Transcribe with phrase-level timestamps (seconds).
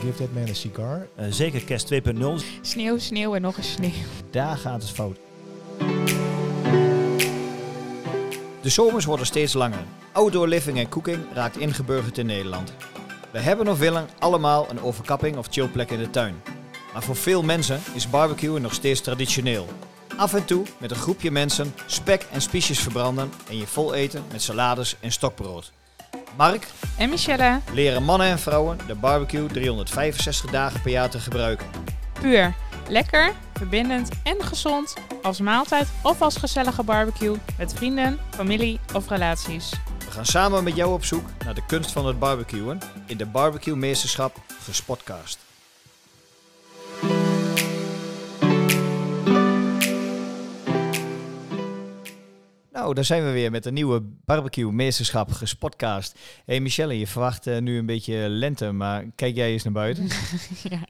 [0.00, 1.06] Give that man a cigar.
[1.16, 2.44] Eh, zeker kerst 2.0.
[2.60, 3.90] Sneeuw, sneeuw en nog eens sneeuw.
[4.30, 5.18] Daar gaat het fout.
[8.60, 9.84] De zomers worden steeds langer.
[10.12, 12.72] Outdoor living en cooking raakt ingeburgerd in Nederland.
[13.30, 16.34] We hebben of willen allemaal een overkapping of chillplek in de tuin.
[16.92, 19.68] Maar voor veel mensen is barbecuen nog steeds traditioneel.
[20.16, 24.24] Af en toe met een groepje mensen spek en spiesjes verbranden en je vol eten
[24.32, 25.72] met salades en stokbrood.
[26.38, 26.66] Mark
[26.98, 31.66] En Michelle, leren mannen en vrouwen de barbecue 365 dagen per jaar te gebruiken.
[32.20, 32.54] puur.
[32.88, 34.94] Lekker, verbindend en gezond.
[35.22, 39.70] Als maaltijd of als gezellige barbecue met vrienden, familie of relaties.
[40.04, 43.26] We gaan samen met jou op zoek naar de kunst van het barbecuen in de
[43.26, 45.47] Barbecue Meesterschap Gespotcast.
[52.78, 56.18] Nou, daar zijn we weer met een nieuwe Barbecue Meesterschap Gespotcast.
[56.44, 60.08] Hey Michelle, je verwacht eh, nu een beetje lente, maar kijk jij eens naar buiten.
[60.70, 60.80] ja.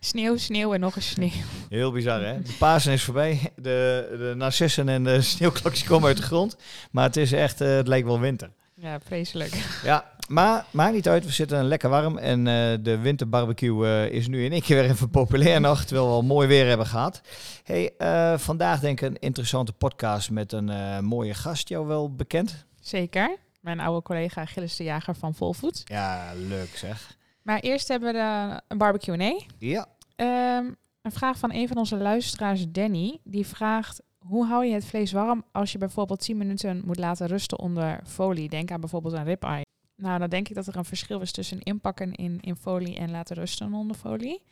[0.00, 1.30] Sneeuw, sneeuw en nog eens sneeuw.
[1.68, 2.42] Heel bizar hè?
[2.42, 6.56] De Pasen is voorbij, de, de narcissen en de sneeuwklokjes komen uit de grond.
[6.90, 8.50] Maar het is echt, eh, het lijkt wel winter.
[8.80, 9.80] Ja, vreselijk.
[9.84, 11.24] Ja, maar maakt niet uit.
[11.24, 12.18] We zitten lekker warm.
[12.18, 15.84] En eh, de winterbarbecue eh, is nu in één keer weer even populair nog.
[15.84, 17.20] Terwijl we al mooi weer hebben gehad.
[17.64, 21.68] Hey, eh, vandaag denk ik een interessante podcast met een mooie gast.
[21.68, 22.64] Jou wel bekend?
[22.80, 23.36] Zeker.
[23.60, 25.82] Mijn oude collega Gilles de Jager van Volvoet.
[25.84, 27.16] Ja, leuk zeg.
[27.42, 29.86] Maar eerst hebben we de, een barbecue Ja.
[30.16, 30.64] Ehm,
[31.02, 33.18] een vraag van een van onze luisteraars, Danny.
[33.24, 37.26] Die vraagt, hoe hou je het vlees warm als je bijvoorbeeld 10 minuten moet laten
[37.26, 38.48] rusten onder folie?
[38.48, 39.64] Denk aan bijvoorbeeld een ribeye.
[39.96, 43.10] Nou, dan denk ik dat er een verschil is tussen inpakken in, in folie en
[43.10, 44.42] laten rusten onder folie.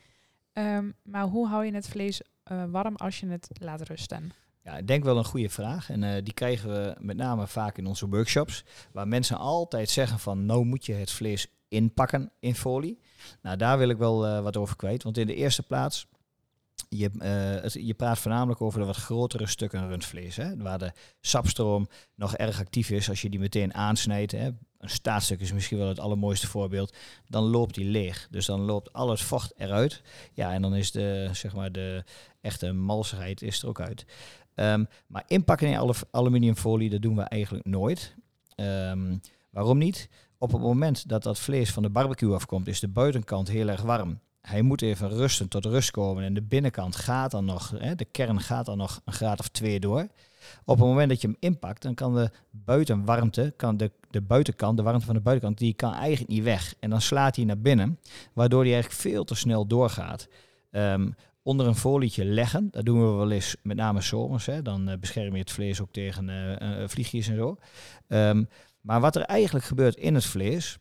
[0.53, 4.31] Ehm, maar hoe hou je het vlees eh, warm als je het laat rusten?
[4.63, 5.89] Ja, ik denk wel een goede vraag.
[5.89, 8.65] En eh, die krijgen we met name vaak in onze workshops.
[8.91, 12.99] Waar mensen altijd zeggen van, nou moet je het vlees inpakken in folie.
[13.41, 15.03] Nou, daar wil ik wel eh, wat over kwijt.
[15.03, 16.07] Want in de eerste plaats,
[16.89, 20.35] je, eh, je praat voornamelijk over de wat grotere stukken rundvlees.
[20.35, 24.31] Hè, waar de sapstroom nog erg actief is als je die meteen aansnijdt.
[24.31, 24.49] Hè.
[24.77, 26.95] Een staatstuk is misschien wel het allermooiste voorbeeld.
[27.27, 28.27] Dan loopt die leeg.
[28.31, 30.01] Dus dan loopt al het vocht eruit.
[30.33, 32.03] Ja, en dan is de, zeg maar, de
[32.41, 34.05] echte malsigheid is er ook uit.
[34.55, 38.15] Ehm, maar inpakken in alu- aluminiumfolie, dat doen we eigenlijk nooit.
[38.55, 39.17] Ehm,
[39.49, 40.09] waarom niet?
[40.37, 43.81] Op het moment dat dat vlees van de barbecue afkomt, is de buitenkant heel erg
[43.81, 44.19] warm.
[44.41, 46.23] Hij moet even rusten, tot rust komen.
[46.23, 49.47] En de binnenkant gaat dan nog, hè, de kern gaat dan nog een graad of
[49.47, 50.07] twee door.
[50.65, 54.77] Op het moment dat je hem inpakt, dan kan de buitenwarmte, kan de, de buitenkant,
[54.77, 56.75] de warmte van de buitenkant, die kan eigenlijk niet weg.
[56.79, 57.99] En dan slaat hij naar binnen,
[58.33, 60.27] waardoor hij eigenlijk veel te snel doorgaat.
[60.71, 61.09] Ehm,
[61.43, 64.45] onder een folietje leggen, dat doen we wel eens met name zomers.
[64.45, 64.61] Hè.
[64.61, 67.57] Dan eh, bescherm je het vlees ook tegen eh, eh, vliegjes en zo.
[68.07, 68.43] Ehm,
[68.81, 70.77] maar wat er eigenlijk gebeurt in het vlees,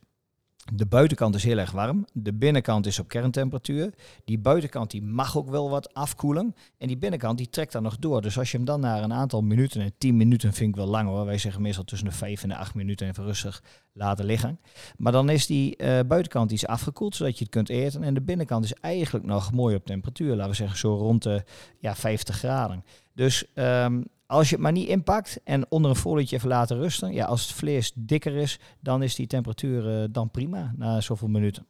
[0.73, 3.95] de buitenkant is heel erg warm, de binnenkant is op kerntemperatuur.
[4.25, 7.99] Die buitenkant die mag ook wel wat afkoelen en die binnenkant die trekt dan nog
[7.99, 8.23] door.
[8.23, 10.87] Dus als je hem dan na een aantal minuten, en 10 minuten vind ik wel
[10.87, 13.63] lang hoor, wij zeggen meestal tussen de 5 en de 8 minuten even rustig
[13.93, 14.61] laten liggen.
[14.97, 18.03] Maar dan is die eh, buitenkant iets afgekoeld, zodat je het kunt eten.
[18.03, 21.45] En de binnenkant is eigenlijk nog mooi op temperatuur, laten we zeggen zo rond de
[21.79, 22.85] ja, 50 graden.
[23.15, 27.13] Dus ehm, als je het maar niet inpakt en onder een folietje even laten rusten,
[27.13, 31.29] ja, als het vlees dikker is, dan is die temperatuur eh, dan prima na zoveel
[31.29, 31.67] minuten.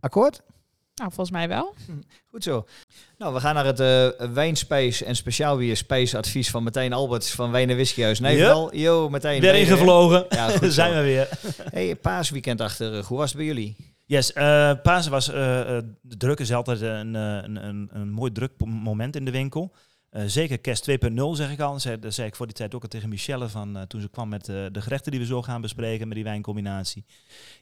[0.00, 0.42] Akkoord?
[0.94, 1.74] Nou, volgens mij wel.
[2.30, 2.66] Goed zo.
[3.18, 7.50] Nou, we gaan naar het eh wijnspijs en speciaal weer spijsadvies van Martijn Alberts van
[7.50, 8.76] Wijn en Whiskyhuis Nijverdal.
[8.76, 9.40] Yo, Martijn.
[9.40, 9.72] Weer ben je er?
[9.72, 10.26] ingevlogen.
[10.28, 10.70] Ja, goed zo.
[10.70, 11.28] zijn we weer.
[11.70, 13.08] Hey, paasweekend achter de rug.
[13.08, 13.76] Hoe was het bij jullie?
[14.06, 18.10] Yes, eh Pasen was eh, eh, de druk is altijd een, eh, een, een, een
[18.10, 19.72] mooi druk moment in de winkel.
[20.12, 21.72] Eh, zeker kerst 2.0 zeg ik al.
[21.72, 24.00] Dat zei, dat zei ik voor die tijd ook al tegen Michelle van eh, toen
[24.00, 27.04] ze kwam met eh, de gerechten die we zo gaan bespreken met die wijncombinatie.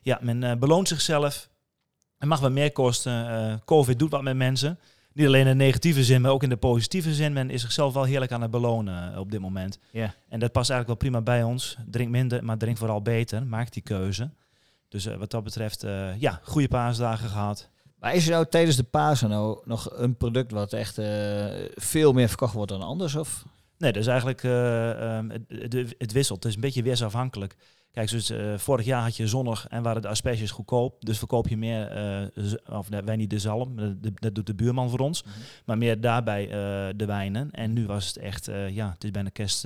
[0.02, 1.48] Ja, men beloont zichzelf.
[2.18, 3.62] Het mag wat meer kosten.
[3.64, 4.78] Covid doet wat met mensen.
[5.12, 7.32] Niet alleen in de negatieve zin, maar ook in de positieve zin.
[7.32, 9.78] Men is zichzelf wel heerlijk aan het belonen op dit moment.
[9.90, 10.14] Ja.
[10.28, 11.76] En dat past eigenlijk wel prima bij ons.
[11.90, 13.46] Drink minder, maar drink vooral beter.
[13.46, 14.30] Maak die keuze.
[14.88, 15.86] Dus wat dat betreft,
[16.18, 17.68] ja, goede paasdagen gehad.
[18.00, 22.12] Maar is er nou tijdens de Pasen nou nog een product wat echt eh, veel
[22.12, 23.14] meer verkocht wordt dan anders?
[23.14, 23.44] Of?
[23.78, 26.42] Nee, dat is eigenlijk, eh, ehm, het, het, wisselt.
[26.42, 27.56] Het is een beetje weersafhankelijk.
[27.92, 31.04] Kijk, dus, eh, vorig jaar had je zonnig en waren de asperges goedkoop.
[31.04, 31.90] Dus verkoop je meer,
[32.70, 35.24] of nee, wij niet de zalm, dat, dat doet de buurman voor ons.
[35.64, 36.46] Maar meer daarbij
[36.96, 37.50] de wijnen.
[37.50, 39.64] En nu was het echt, ja, het is bijna kerst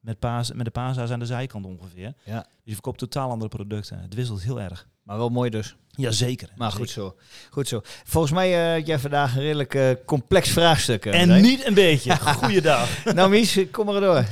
[0.00, 2.14] met, paas, met de paashaas aan de zijkant ongeveer.
[2.24, 2.40] Ja.
[2.40, 3.98] Dus je verkoopt totaal andere producten.
[4.00, 4.88] Het wisselt heel erg.
[5.02, 5.76] Maar wel mooi dus.
[5.96, 6.48] Jazeker.
[6.56, 7.16] Maar goed zo.
[7.50, 7.80] Goed zo.
[8.04, 11.06] Volgens mij eh, had jij vandaag een redelijk eh, complex vraagstuk.
[11.06, 12.16] eh, En niet een beetje.
[12.40, 13.04] Goeiedag.
[13.14, 14.24] nou Mies, kom maar door.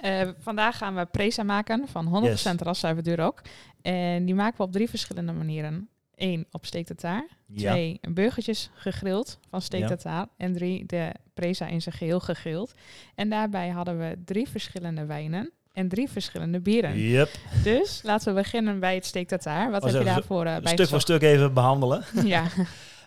[0.00, 2.44] Eh, vandaag gaan we presa maken van 100% Yes.
[2.58, 3.40] raszuiver duur ook.
[3.82, 5.88] En die maken we op drie verschillende manieren.
[6.14, 7.28] één op steak tartare.
[7.46, 7.70] Ja.
[7.70, 9.86] Twee, burgertjes gegrild van Ja.
[9.86, 10.28] tartare.
[10.36, 12.74] En drie, de presa in zijn geheel gegrild.
[13.14, 16.98] En daarbij hadden we drie verschillende wijnen en drie verschillende bieren.
[16.98, 17.28] Yep.
[17.62, 19.30] Dus laten we beginnen bij het steak.
[19.30, 19.44] Wat
[19.84, 22.04] heb je daarvoor eh bij Stuk voor stuk even behandelen.
[22.24, 22.46] Ja,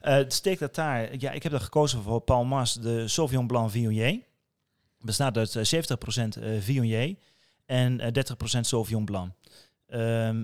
[0.01, 3.71] Eh, het steak tartare, ja, ik heb er gekozen voor Paul Mars, de Sauvignon Blanc
[3.71, 4.19] Viognier.
[4.99, 7.15] Bestaat uit eh, 70% eh, Viognier
[7.65, 8.23] en eh,
[8.57, 9.31] 30% Sauvignon Blanc.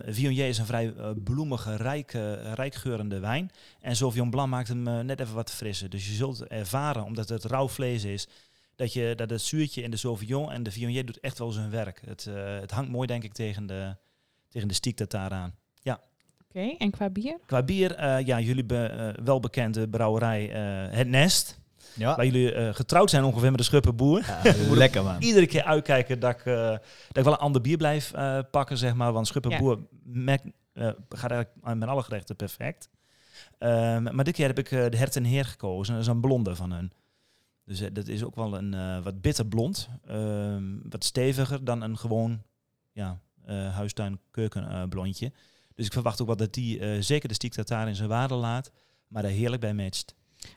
[0.06, 0.94] Viognier is een vrij
[1.24, 3.52] bloemige, rijk, eh, rijkgeurende wijn.
[3.82, 5.90] En Sauvignon Blanc maakt hem net even wat frisser.
[5.90, 8.28] Dus je zult ervaren, omdat het rauw vlees is,
[8.76, 11.70] dat, je, dat het zuurtje in de Sauvignon en de Viognier doet echt wel zijn
[11.70, 12.02] werk.
[12.06, 13.96] Het, eh, het hangt mooi, denk ik, tegen de,
[14.50, 15.56] tegen de stiek tartare aan.
[16.50, 16.76] oké.
[16.78, 17.38] En qua bier?
[17.46, 21.62] Qua bier, eh, ja, jullie be, eh, welbekende brouwerij eh, Het Nest.
[21.96, 22.16] Ja.
[22.16, 24.26] Waar jullie eh, getrouwd zijn ongeveer met de Schuppenboer.
[24.26, 24.42] Ja,
[24.76, 25.22] lekker man.
[25.22, 28.78] Iedere keer uitkijken dat ik, eh, dat ik wel een ander bier blijf eh, pakken,
[28.78, 29.12] zeg maar.
[29.14, 30.44] Want Schuppenboer merkt,
[30.74, 32.90] eh, gaat eigenlijk met alle gerechten perfect.
[33.58, 35.94] Ehm, maar dit keer heb ik eh, de Hert en Heer gekozen.
[35.94, 36.92] Dat is een blonde van hun.
[37.66, 39.90] Dus eh, dat is ook wel een eh, wat bitter blond.
[40.08, 42.42] Ehm, wat steviger dan een gewoon
[42.92, 45.32] ja, eh huistuin keuken eh, blondje.
[45.76, 48.34] Dus ik verwacht ook wel dat die eh, zeker de stiek daar in zijn waarde
[48.34, 48.72] laat.
[49.08, 50.16] Maar daar heerlijk bij matcht.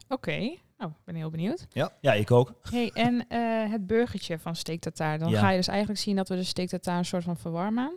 [0.09, 0.37] Oké.
[0.79, 1.67] Nou, ik ben heel benieuwd.
[2.01, 2.55] Ja, ik ook.
[2.71, 5.19] Hey, en eh, het burgertje van steak tartare.
[5.19, 5.41] Dan Ja.
[5.41, 7.97] ga je dus eigenlijk zien dat we de steak tartare een soort van verwarmen.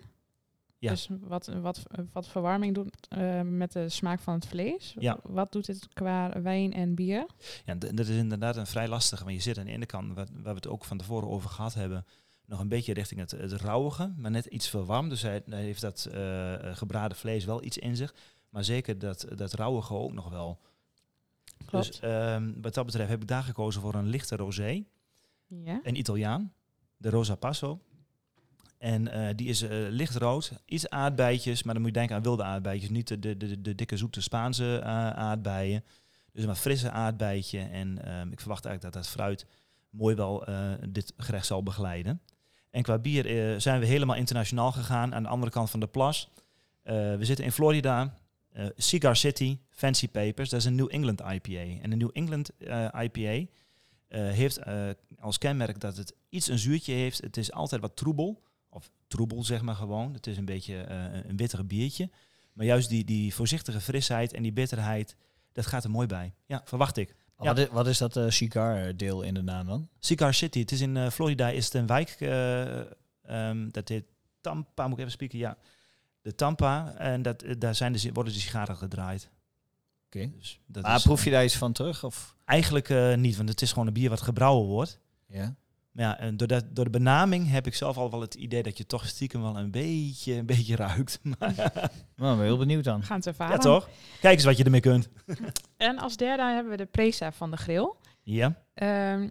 [0.79, 0.89] Ja.
[0.89, 4.95] Dus wat, wat, wat verwarming doet eh, met de smaak van het vlees.
[4.99, 5.19] Ja.
[5.23, 7.25] Wat doet dit qua wijn en bier?
[7.65, 9.23] Ja, dat is inderdaad een vrij lastige.
[9.23, 11.73] Want je zit aan de ene kant, waar we het ook van tevoren over gehad
[11.73, 12.05] hebben,
[12.45, 15.09] nog een beetje richting het, het rauwige, maar net iets verwarmd.
[15.09, 18.13] Dus hij, hij heeft dat eh, gebraden vlees wel iets in zich.
[18.49, 20.59] Maar zeker dat, dat rauwige ook nog wel.
[21.65, 22.01] Klopt.
[22.01, 24.83] Dus wat dat betreft heb ik daar gekozen voor een lichte rosé.
[25.47, 25.79] ja.
[25.83, 26.53] Een Italiaan,
[26.97, 27.81] de Rosa Passo.
[28.79, 32.43] En eh, die is eh, lichtrood, iets aardbeidjes, maar dan moet je denken aan wilde
[32.43, 35.83] aardbeidjes, niet de, de, de, de dikke zoete Spaanse eh, aardbeien.
[36.33, 37.59] Dus een frisse aardbeidje.
[37.59, 39.45] En ehm, ik verwacht eigenlijk dat dat fruit
[39.89, 40.47] mooi wel
[40.89, 42.21] dit gerecht zal begeleiden.
[42.71, 46.29] En qua bier zijn we helemaal internationaal gegaan aan de andere kant van de plas.
[46.83, 48.13] We zitten in Florida,
[48.75, 50.49] Cigar City, Fancy Papers.
[50.49, 51.81] Dat is een New England IPA.
[51.81, 52.51] En een New England
[53.01, 53.45] IPA
[54.09, 54.59] heeft
[55.19, 57.21] als kenmerk dat het iets een zuurtje heeft.
[57.21, 58.41] Het is altijd wat troebel.
[58.69, 60.13] Of troebel zeg maar gewoon.
[60.13, 62.09] Het is een beetje eh, een wittig biertje.
[62.53, 65.15] Maar juist die, die voorzichtige frisheid en die bitterheid,
[65.51, 66.33] dat gaat er mooi bij.
[66.45, 67.15] Ja, verwacht ik.
[67.39, 67.45] Ja.
[67.45, 69.89] Wat, is, wat is dat eh cigar deel in de naam dan?
[69.99, 72.79] Cigar City, het is in eh, Florida, is het een wijk, eh,
[73.21, 74.05] ehm, dat heet
[74.41, 75.57] Tampa, moet ik even spieken, ja.
[76.21, 79.29] De Tampa, en dat, daar zijn de, worden de sigaren gedraaid.
[80.05, 80.31] Oké.
[80.37, 82.03] Dus Maar is, proef je daar iets van terug?
[82.03, 82.35] Of?
[82.45, 84.99] Eigenlijk niet, want het is gewoon een bier wat gebrouwen wordt.
[85.27, 85.55] Ja.
[85.91, 88.63] Maar ja, en door, dat, door de benaming heb ik zelf al wel het idee
[88.63, 91.19] dat je toch stiekem wel een beetje, een beetje ruikt.
[91.39, 91.53] Maar-
[92.15, 92.99] Nou, ik ben heel benieuwd dan.
[92.99, 93.55] We gaan het ervaren.
[93.55, 93.89] ja, toch?
[94.21, 95.09] Kijk eens wat je ermee kunt.
[95.77, 97.93] En als derde hebben we de presa van de grill.
[98.23, 99.29] Ja, Ehm,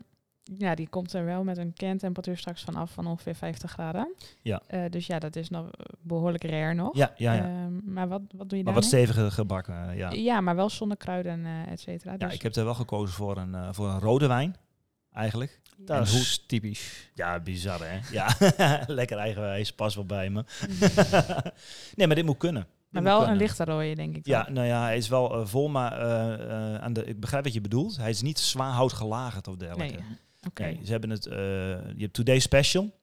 [0.58, 4.14] ja, die komt er wel met een kerntemperatuur straks vanaf van ongeveer 50 graden.
[4.42, 4.62] Ja.
[4.66, 5.70] Eh, dus ja, dat is nog
[6.00, 6.96] behoorlijk rare nog.
[6.96, 7.32] ja, ja.
[7.32, 7.42] ja.
[7.44, 10.10] Ehm, maar wat, wat doe je maar daar wat steviger gebakken, ja.
[10.10, 12.12] Ja, maar wel zonder kruiden, eh et cetera.
[12.12, 14.56] Ja, Dus, ik heb er wel gekozen voor een, eh, voor een rode wijn,
[15.18, 15.60] eigenlijk.
[15.76, 17.10] Dat En is typisch.
[17.14, 17.98] Ja, bizar hè?
[18.10, 18.36] Ja,
[18.86, 20.44] lekker eigenwijs, pas wel bij me.
[21.96, 22.62] nee, maar dit moet kunnen.
[22.62, 24.24] Dit maar wel een lichte rode, denk ik.
[24.24, 24.34] dan.
[24.34, 27.44] Ja, nou ja, hij is wel eh, vol, maar eh, eh, aan de, ik begrijp
[27.44, 27.96] wat je bedoelt.
[27.96, 29.94] Hij is niet zwaar hout gelagerd of dergelijke.
[29.94, 30.18] Nee.
[30.46, 30.62] Oké.
[30.62, 32.96] Nee, ze hebben het, eh, je hebt Today Special.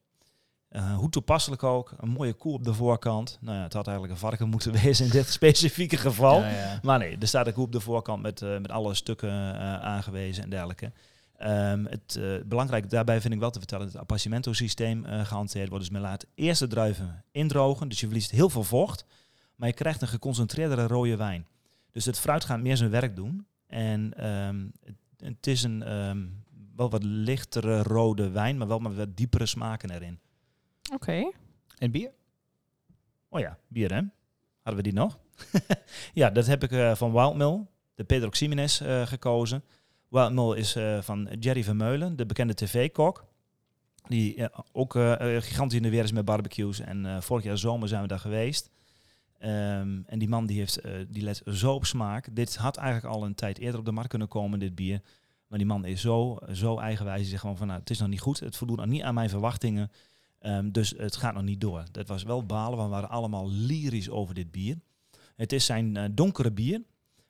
[0.68, 1.94] Eh, hoe toepasselijk ook.
[1.98, 3.38] Een mooie koe op de voorkant.
[3.40, 6.40] Nou ja, het had eigenlijk een varken moeten wezen in dit specifieke geval.
[6.40, 6.78] Ja, ja.
[6.82, 10.42] Maar nee, er staat een koe op de voorkant met, met alle stukken eh, aangewezen
[10.44, 10.92] en dergelijke.
[11.36, 15.24] Ehm, het eh, belangrijk daarbij vind ik wel te vertellen dat het appassimento systeem eh,
[15.24, 15.84] gehanteerd wordt.
[15.84, 19.04] Dus men laat eerst de druiven indrogen, dus je verliest heel veel vocht.
[19.54, 21.46] Maar je krijgt een geconcentreerdere rode wijn.
[21.90, 23.46] Dus het fruit gaat meer zijn werk doen.
[23.66, 26.26] En ehm, het, het is een ehm,
[26.76, 30.18] wel wat lichtere rode wijn, maar wel met wat diepere smaken erin.
[30.92, 31.30] Oké.
[31.78, 32.10] En bier?
[33.28, 34.00] Oh ja, bier hè?
[34.62, 35.18] Hadden we die nog?
[36.12, 39.06] ja, dat heb ik eh, van Wildmill, de Pedro Ximenez, eh,
[40.08, 43.24] Wildmill is eh, van Jerry Vermeulen, de bekende tv-kok.
[44.08, 46.80] Die eh, ook eh, gigantisch in de weer is met barbecues.
[46.80, 48.70] En vorig jaar zomer zijn we daar geweest.
[49.38, 52.28] Ehm, en die man die, heeft, die let zo op smaak.
[52.32, 55.00] Dit had eigenlijk al een tijd eerder op de markt kunnen komen, dit bier.
[55.46, 57.20] Maar die man is zo, zo eigenwijs.
[57.20, 58.40] Die zegt gewoon van, nou, het is nog niet goed.
[58.40, 59.90] Het voldoet nog niet aan mijn verwachtingen.
[60.38, 61.84] Ehm, dus het gaat nog niet door.
[61.92, 64.76] Dat was wel balen, want we waren allemaal lyrisch over dit bier.
[65.36, 66.82] Het is zijn donkere bier,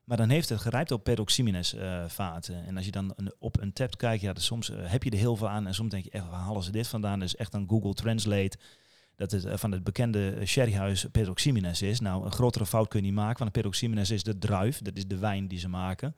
[0.06, 2.66] maar dan heeft het gerijpt op peroximines eh vaten.
[2.66, 5.18] En als je dan op een tap kijkt, ja, dan soms eh, heb je er
[5.18, 7.22] heel veel aan en soms denk je echt, waar halen ze dit vandaan?
[7.22, 8.58] Is echt een Google Translate.
[9.16, 12.00] dat het eh, van het bekende sherryhuis Peroximines is.
[12.00, 15.06] Nou, een grotere fout kun je niet maken, want Peroximines is de druif, dat is
[15.06, 16.16] de wijn die ze maken.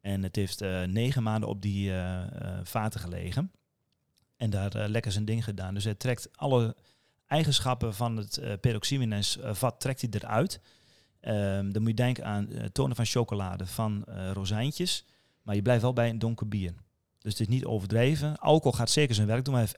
[0.00, 1.92] En het heeft negen maanden op die
[2.62, 3.52] vaten gelegen.
[4.36, 5.74] En daar lekker zijn ding gedaan.
[5.74, 6.76] Dus hij trekt alle
[7.26, 10.60] eigenschappen van het Peroximines vat trekt hij eruit.
[11.20, 15.04] Ehm, dan moet je denken aan eh, tonen van chocolade, van eh, rozijntjes.
[15.42, 16.74] Maar je blijft wel bij een donker bier.
[17.18, 18.38] Dus het is niet overdreven.
[18.38, 19.54] Alcohol gaat zeker zijn werk doen.
[19.54, 19.76] Hij heeft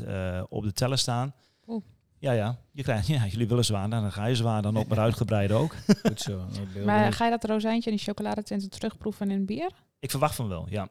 [0.00, 1.34] 11% eh, op de teller staan.
[1.66, 1.84] Oeh.
[2.18, 2.58] Ja, ja.
[2.72, 5.52] Je krijgt, ja, jullie willen zwaar, nou, dan ga je zwaar dan ook maar uitgebreid
[5.52, 5.74] ook.
[6.02, 6.46] Goed zo.
[6.84, 9.66] Maar ga je dat rozijntje en die chocoladetinten terugproeven in bier?
[9.66, 9.74] Oké.
[10.00, 10.88] Ik verwacht van wel, ja.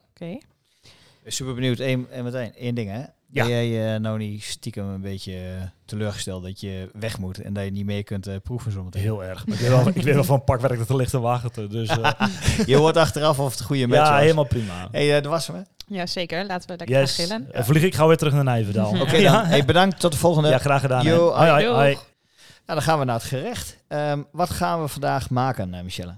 [1.25, 1.79] Super benieuwd.
[1.79, 2.97] Eén, en meteen één ding, hè?
[3.29, 3.43] Ja.
[3.43, 7.53] Ben jij eh, nou niet stiekem een beetje eh, teleurgesteld dat je weg moet en
[7.53, 9.01] dat je niet mee kunt eh, proeven zometeen?
[9.01, 9.45] Heel erg.
[9.45, 11.69] Maar ik weet wel, ik weet wel van pakwerk dat er ligt te wachten.
[11.69, 12.11] Dus eh,
[12.65, 14.21] Je hoort achteraf of het goede match ja, was.
[14.21, 14.87] helemaal prima.
[14.91, 15.61] Hey, dat was hem, hè?
[15.95, 16.45] Ja, zeker.
[16.45, 17.15] Laten we lekker Yes.
[17.15, 17.53] gaan gillen.
[17.53, 18.99] Eh, vlieg ik gauw weer terug naar Nijverdal.
[19.01, 19.31] Oké, ja.
[19.31, 19.45] dan.
[19.45, 19.99] Hey, bedankt.
[19.99, 20.49] Tot de volgende.
[20.49, 21.03] Ja, graag gedaan.
[21.05, 21.93] Yo, hoi, hoi.
[21.93, 23.77] Nou, dan gaan we naar het gerecht.
[23.87, 26.13] Ehm, wat gaan we vandaag maken, Michelle?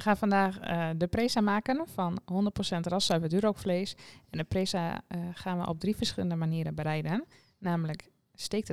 [0.00, 3.94] We gaan vandaag eh, de presa maken van 100% raszuiver duurrookvlees.
[4.30, 7.24] En de presa eh, gaan we op drie verschillende manieren bereiden.
[7.58, 8.68] Namelijk steek.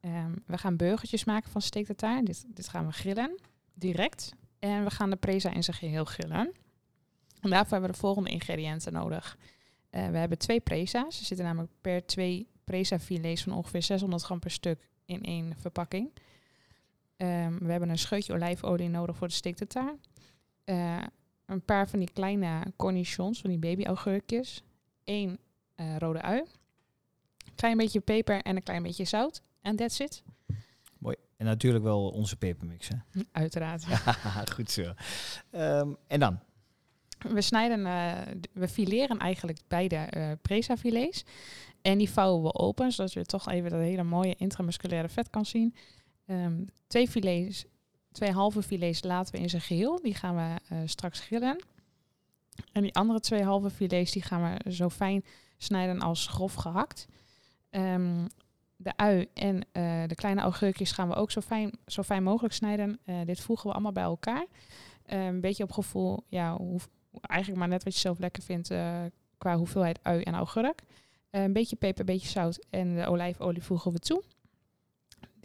[0.00, 1.86] Ehm, we gaan burgertjes maken van steek.
[1.86, 3.40] Dit, dit gaan we grillen,
[3.74, 4.34] direct.
[4.58, 6.52] En we gaan de presa in zijn geheel grillen.
[7.40, 9.38] En daarvoor hebben we de volgende ingrediënten nodig.
[9.90, 11.18] Eh, we hebben twee presa's.
[11.18, 15.54] Er zitten namelijk per twee presa filets van ongeveer 600 gram per stuk in één
[15.56, 16.12] verpakking.
[17.16, 19.94] Ehm, we hebben een scheutje olijfolie nodig voor de steek de taar.
[20.64, 21.02] Eh,
[21.46, 24.62] een paar van die kleine cornichons, van die babyaugurkjes.
[25.04, 25.38] Eén
[25.74, 26.42] eh, rode ui.
[27.54, 29.42] Klein beetje peper en een klein beetje zout.
[29.60, 30.22] En that's it.
[30.98, 31.16] Mooi.
[31.36, 33.20] En natuurlijk wel onze pepermix, hè?
[33.32, 33.86] Uiteraard.
[34.54, 34.92] Goed zo.
[35.50, 36.38] Ehm, en dan?
[37.18, 38.12] We snijden, eh,
[38.52, 41.24] we fileren eigenlijk beide eh presa filets.
[41.82, 45.46] En die vouwen we open, zodat je toch even dat hele mooie intramusculaire vet kan
[45.46, 45.74] zien.
[46.26, 47.64] Ehm, twee filets,
[48.12, 50.02] twee halve filets laten we in zijn geheel.
[50.02, 51.64] Die gaan we eh, straks grillen.
[52.72, 55.24] En die andere twee halve filets die gaan we zo fijn
[55.56, 57.06] snijden als grof gehakt.
[57.70, 58.24] Ehm,
[58.76, 62.54] de ui en eh, de kleine augurkjes gaan we ook zo fijn, zo fijn mogelijk
[62.54, 62.98] snijden.
[63.04, 64.46] Eh, dit voegen we allemaal bij elkaar.
[65.02, 66.58] Eh, een beetje op gevoel, ja,
[67.20, 68.68] eigenlijk maar net wat je zelf lekker vindt
[69.38, 70.82] qua hoeveelheid ui en augurk.
[71.30, 74.22] Een beetje peper, een beetje zout en de olijfolie voegen we toe.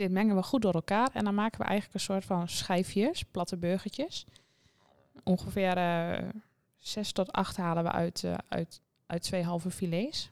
[0.01, 3.23] Dit mengen we goed door elkaar en dan maken we eigenlijk een soort van schijfjes,
[3.23, 4.25] platte burgertjes.
[5.23, 6.27] Ongeveer eh
[6.79, 10.29] zes tot acht halen we uit, eh, uit, uit twee halve filets.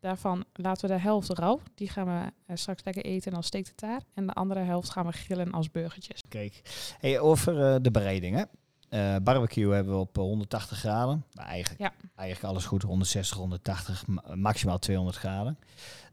[0.00, 1.60] Daarvan laten we de helft rauw.
[1.74, 4.00] Die gaan we eh, straks lekker eten als steek de taar.
[4.14, 6.20] En de andere helft gaan we grillen als burgertjes.
[6.28, 6.62] Kijk.
[7.00, 8.42] Hey, over de bereiding, hè?
[8.88, 11.24] Eh, barbecue hebben we op eh, 180 graden.
[11.32, 11.92] Maar eigenlijk, Ja.
[12.14, 12.82] eigenlijk alles goed.
[12.82, 15.58] 160, 180, ma- maximaal 200 graden.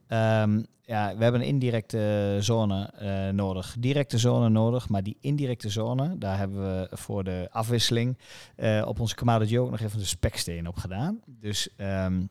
[0.09, 3.75] Ehm, ja, we hebben een indirecte zone eh, nodig.
[3.79, 4.89] Directe zone nodig.
[4.89, 8.17] Maar die indirecte zone, daar hebben we voor de afwisseling
[8.55, 11.19] eh, op onze Kamado Joe ook nog even de speksteen op gedaan.
[11.25, 12.21] Dus ehm,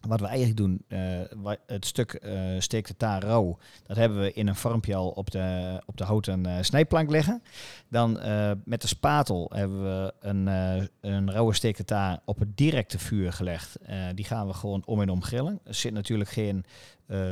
[0.00, 4.48] wat we eigenlijk doen, eh, het stuk eh steek de rauw, dat hebben we in
[4.48, 7.42] een vormpje al op de, op de houten eh, snijplank liggen.
[7.88, 8.12] Dan
[8.64, 10.46] met de spatel hebben we een,
[11.00, 13.78] een rauwe steek de taar op het directe vuur gelegd.
[14.14, 15.60] Die gaan we gewoon om en om grillen.
[15.64, 16.64] Er zit natuurlijk geen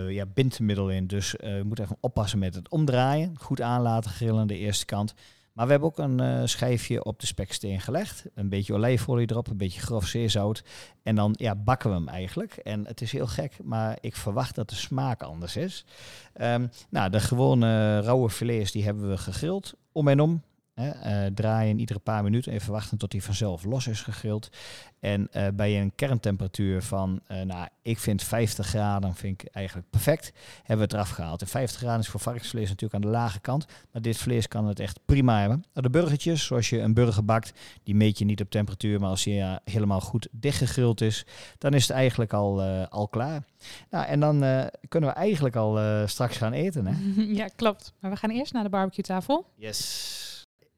[0.08, 3.34] ja, bindmiddel in, dus we moeten even oppassen met het omdraaien.
[3.38, 5.14] Goed aan laten grillen de eerste kant.
[5.58, 8.24] Maar we hebben ook een eh, schijfje op de speksteen gelegd.
[8.34, 10.62] Een beetje olijfolie erop, een beetje grof zeezout.
[11.02, 12.52] En dan ja, bakken we hem eigenlijk.
[12.56, 15.84] En het is heel gek, maar ik verwacht dat de smaak anders is.
[16.32, 20.42] Ehm, nou, de gewone rauwe filets die hebben we gegrild, om en om.
[20.78, 24.48] Hè, eh, draaien iedere paar minuten, even wachten tot hij vanzelf los is gegrild.
[25.00, 29.90] En eh, bij een kerntemperatuur van, eh, nou, ik vind 50 graden vind ik eigenlijk
[29.90, 31.40] perfect, hebben we het eraf gehaald.
[31.40, 34.66] En 50 graden is voor varkensvlees natuurlijk aan de lage kant, maar dit vlees kan
[34.66, 35.64] het echt prima hebben.
[35.72, 39.24] De burgertjes, zoals je een burger bakt, die meet je niet op temperatuur, maar als
[39.24, 41.26] hij ja, helemaal goed dichtgegrild is,
[41.58, 43.44] dan is het eigenlijk al, al klaar.
[43.90, 44.38] Nou, en dan
[44.88, 47.22] kunnen we eigenlijk al straks gaan eten, hè?
[47.42, 47.92] ja, klopt.
[48.00, 49.46] Maar we gaan eerst naar de barbecue tafel.
[49.56, 50.27] Yes.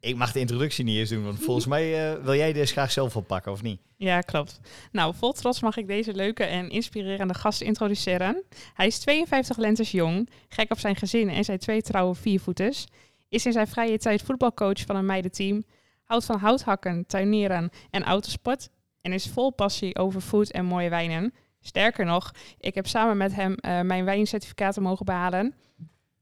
[0.00, 2.90] Ik mag de introductie niet eens doen, want volgens mij eh, wil jij deze graag
[2.90, 3.80] zelf oppakken, of niet?
[3.96, 4.60] Ja, klopt.
[4.92, 8.42] Nou, vol trots mag ik deze leuke en inspirerende gast introduceren.
[8.74, 12.86] Hij is 52 lentes jong, gek op zijn gezin en zijn twee trouwe viervoeters.
[13.28, 15.64] Is in zijn vrije tijd voetbalcoach van een meidenteam.
[16.04, 18.70] Houdt van houthakken, tuinieren en autosport.
[19.00, 21.34] En is vol passie over food en mooie wijnen.
[21.60, 25.54] Sterker nog, ik heb samen met hem eh, mijn wijncertificaten mogen behalen.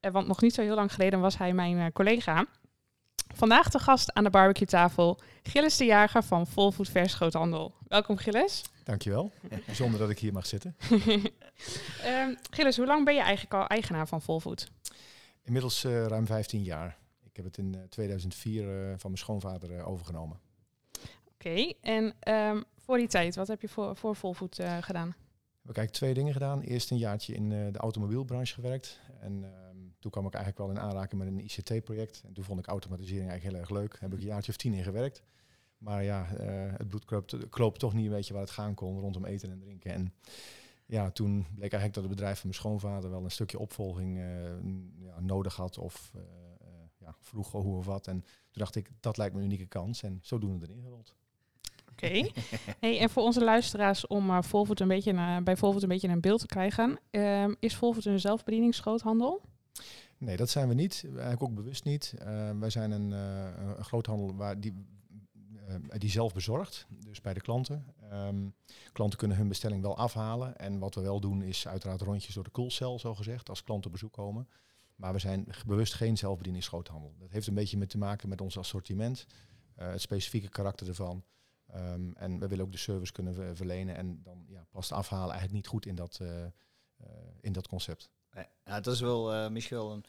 [0.01, 2.47] Eh, want nog niet zo heel lang geleden was hij mijn collega.
[3.35, 7.75] Vandaag de gast aan de barbecue tafel, Gilles de Jager van Volfood Vers Groothandel.
[7.89, 8.63] Welkom Gilles.
[8.85, 9.33] Dankjewel.
[9.67, 10.77] Bijzonder dat ik hier mag zitten.
[12.03, 14.69] Ehm Gilles, hoe lang ben je eigenlijk al eigenaar van Volfood?
[15.45, 16.97] Inmiddels eh, ruim 15 jaar.
[17.25, 20.39] Ik heb het in eh, 2004 eh, van mijn schoonvader eh, overgenomen.
[21.35, 25.07] Oké, en ehm, voor die tijd, wat heb je voor, voor Volvoet eh, gedaan?
[25.63, 26.61] heb ik eigenlijk twee dingen gedaan.
[26.61, 29.01] Eerst een jaartje in eh, de automobielbranche gewerkt.
[29.21, 29.45] En
[29.99, 32.23] toen kwam ik eigenlijk wel in aanraking met een ICT-project.
[32.27, 34.01] En toen vond ik automatisering eigenlijk heel erg leuk.
[34.01, 35.23] Heb ik een jaartje of tien in gewerkt.
[35.79, 37.05] Maar ja, eh, het bloed
[37.51, 39.93] kroop toch niet een beetje waar het gaan kon rondom eten en drinken.
[39.93, 40.13] En
[40.89, 44.25] ja, toen bleek eigenlijk dat het bedrijf van mijn schoonvader wel een stukje opvolging eh,
[44.99, 45.79] ja, nodig had.
[45.79, 48.07] Of eh, eh, ja, vroeg hoe of wat.
[48.07, 50.03] En toen dacht ik, dat lijkt me een unieke kans.
[50.03, 51.15] En zodoende erin gerold.
[51.91, 52.29] Oké.
[52.81, 56.09] hey, en voor onze luisteraars om uh, Volvoet een beetje naar, bij Volvoet een beetje
[56.09, 56.99] een beeld te krijgen.
[57.11, 59.43] ehm, is Volvoet een zelfbedieningsgroothandel?
[60.19, 61.05] Nee, dat zijn we niet.
[61.05, 62.15] Eigenlijk ook bewust niet.
[62.19, 64.75] Eh, wij zijn een, een groothandel waar die,
[65.67, 67.85] eh, die zelf bezorgt, dus bij de klanten.
[68.11, 68.49] Ehm,
[68.93, 70.57] klanten kunnen hun bestelling wel afhalen.
[70.57, 73.87] En wat we wel doen is uiteraard rondjes door de koelcel, zo gezegd, als klanten
[73.87, 74.49] op bezoek komen.
[74.97, 77.15] Maar we zijn bewust geen zelfbedieningsgroothandel.
[77.19, 79.27] Dat heeft een beetje met te maken met ons assortiment,
[79.75, 81.25] het specifieke karakter ervan.
[81.67, 83.97] Ehm, en we willen ook de service kunnen ver- verlenen.
[83.97, 86.21] En dan ja, past afhalen eigenlijk niet goed in dat,
[87.41, 88.11] in dat concept.
[88.65, 90.05] Ja, dat is wel eh, misschien wel een,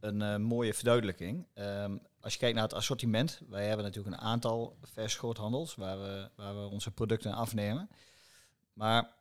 [0.00, 1.46] een eh, mooie verduidelijking.
[1.54, 6.30] Ehm, als je kijkt naar het assortiment, wij hebben natuurlijk een aantal versgroothandels waar we,
[6.36, 7.88] waar we onze producten afnemen.
[8.72, 9.14] Maar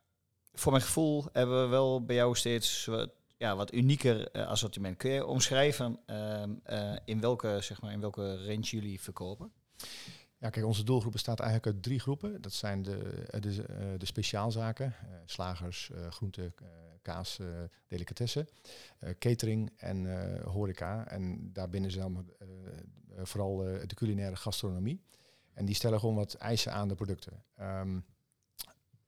[0.54, 4.98] voor mijn gevoel hebben we wel bij jou steeds wat, ja, wat unieker eh, assortiment.
[4.98, 9.52] Kun je omschrijven ehm, eh, in, welke, zeg maar, in welke range jullie verkopen?
[10.38, 12.42] Ja, kijk, onze doelgroep bestaat eigenlijk uit drie groepen.
[12.42, 16.68] Dat zijn de, de, de speciaalzaken, slagers, groente, eh,
[17.02, 17.40] kaas,
[17.88, 18.48] delicatessen,
[19.00, 21.08] eh, catering en eh, horeca.
[21.08, 22.48] En daarbinnen zijn eh,
[23.24, 25.02] vooral de culinaire gastronomie.
[25.54, 27.44] En die stellen gewoon wat eisen aan de producten.
[27.56, 28.00] Ehm,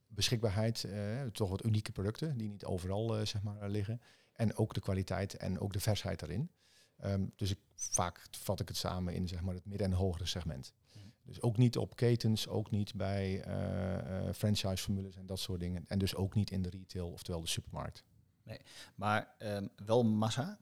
[0.08, 0.88] beschikbaarheid,
[1.32, 4.02] toch wat unieke producten die niet overal zeg maar, liggen.
[4.34, 6.52] En ook de kwaliteit en ook de versheid daarin.
[6.98, 10.26] Ehm, dus ik, vaak vat ik het samen in zeg maar, het midden- en hogere
[10.26, 10.74] segment.
[11.24, 15.86] Dus ook niet op ketens, ook niet bij eh, eh, franchise-formules en dat soort dingen.
[15.88, 18.04] En dus ook niet in de retail, oftewel de supermarkt.
[18.96, 20.60] Maar ehm, wel massa.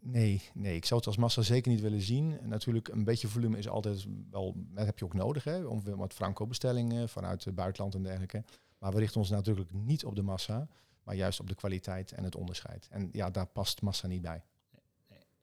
[0.00, 2.40] Nee, nee, ik zou het als massa zeker niet willen zien.
[2.40, 5.82] En natuurlijk, een beetje volume is altijd wel, dat heb je ook nodig, hè, om
[5.84, 8.44] wat franco-bestellingen vanuit het buitenland en dergelijke.
[8.78, 10.68] Maar we richten ons natuurlijk niet op de massa,
[11.02, 12.88] maar juist op de kwaliteit en het onderscheid.
[12.90, 14.44] En ja, daar past massa niet bij.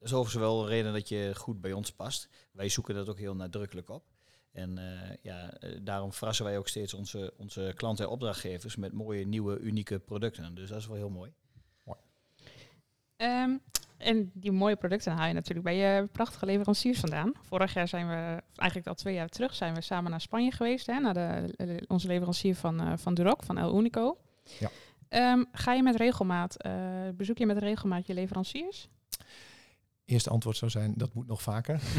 [0.04, 2.28] Dat is overigens wel een reden dat je goed bij ons past.
[2.52, 4.04] Wij zoeken dat ook heel nadrukkelijk op.
[4.52, 8.92] En eh, ja, eh, daarom verrassen wij ook steeds onze, onze klanten en opdrachtgevers met
[8.92, 10.54] mooie, nieuwe, unieke producten.
[10.54, 11.32] Dus dat is wel heel mooi.
[13.16, 13.56] Ehm,
[13.96, 17.32] en die mooie producten haal je natuurlijk bij je prachtige leveranciers vandaan.
[17.40, 20.86] Vorig jaar zijn we, eigenlijk al twee jaar terug, zijn we samen naar Spanje geweest.
[20.86, 24.16] Hè, naar de, eh, onze leverancier van, eh, van Duroc, van El Unico.
[24.58, 24.70] Ja.
[25.08, 26.72] Ehm, ga je met regelmaat, eh,
[27.14, 28.88] bezoek je met regelmaat je leveranciers?
[30.04, 31.80] Eerste antwoord zou zijn, dat moet nog vaker.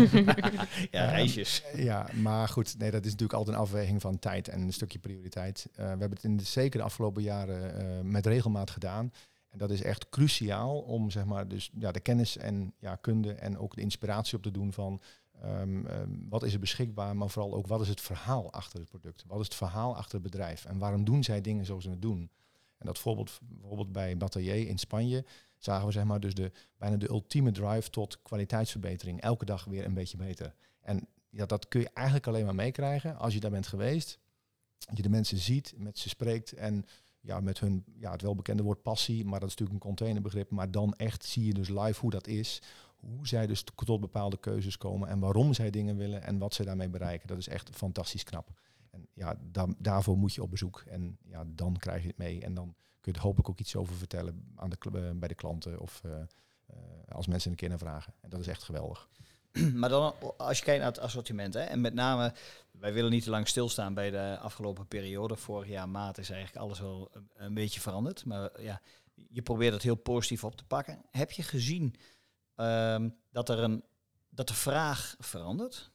[0.91, 1.63] Ja, Ehm, reisjes.
[1.75, 4.99] Ja, maar goed, nee, dat is natuurlijk altijd een afweging van tijd en een stukje
[4.99, 5.67] prioriteit.
[5.71, 9.11] Eh, we hebben het in de, zeker de afgelopen jaren eh, met regelmaat gedaan.
[9.49, 13.33] En dat is echt cruciaal om zeg maar, dus, ja, de kennis en ja, kunde
[13.33, 15.01] en ook de inspiratie op te doen van
[15.41, 18.89] ehm, ehm, wat is er beschikbaar, maar vooral ook wat is het verhaal achter het
[18.89, 19.23] product?
[19.27, 20.65] Wat is het verhaal achter het bedrijf?
[20.65, 22.29] En waarom doen zij dingen zoals ze het doen?
[22.77, 25.25] En dat voorbeeld bijvoorbeeld bij Batelier in Spanje
[25.65, 29.21] zagen we zeg maar dus de, bijna de ultieme drive tot kwaliteitsverbetering.
[29.21, 30.55] Elke dag weer een beetje beter.
[30.81, 34.19] En ja, dat kun je eigenlijk alleen maar meekrijgen als je daar bent geweest.
[34.93, 36.85] Je de mensen ziet, met ze spreekt en
[37.19, 40.49] ja, met hun, ja, het welbekende woord passie, maar dat is natuurlijk een containerbegrip.
[40.49, 42.61] Maar dan echt zie je dus live hoe dat is.
[42.95, 46.63] Hoe zij dus tot bepaalde keuzes komen en waarom zij dingen willen en wat ze
[46.63, 47.27] daarmee bereiken.
[47.27, 48.59] Dat is echt fantastisch knap.
[48.91, 50.83] En ja, da- daarvoor moet je op bezoek.
[50.87, 52.41] En ja, dan krijg je het mee.
[52.41, 55.35] En dan kun je er hopelijk ook iets over vertellen aan de, eh, bij de
[55.35, 56.77] klanten of eh, eh,
[57.09, 58.13] als mensen een keer naar vragen.
[58.21, 59.09] En dat is echt geweldig.
[59.73, 62.33] Maar dan, als je kijkt naar het assortiment, hè, en met name,
[62.71, 65.35] wij willen niet te lang stilstaan bij de afgelopen periode.
[65.35, 68.25] Vorig jaar maart is eigenlijk alles wel een, een beetje veranderd.
[68.25, 68.81] Maar ja,
[69.29, 71.01] je probeert het heel positief op te pakken.
[71.11, 71.95] Heb je gezien
[72.55, 73.83] ehm, dat, er een,
[74.29, 75.91] dat de vraag verandert?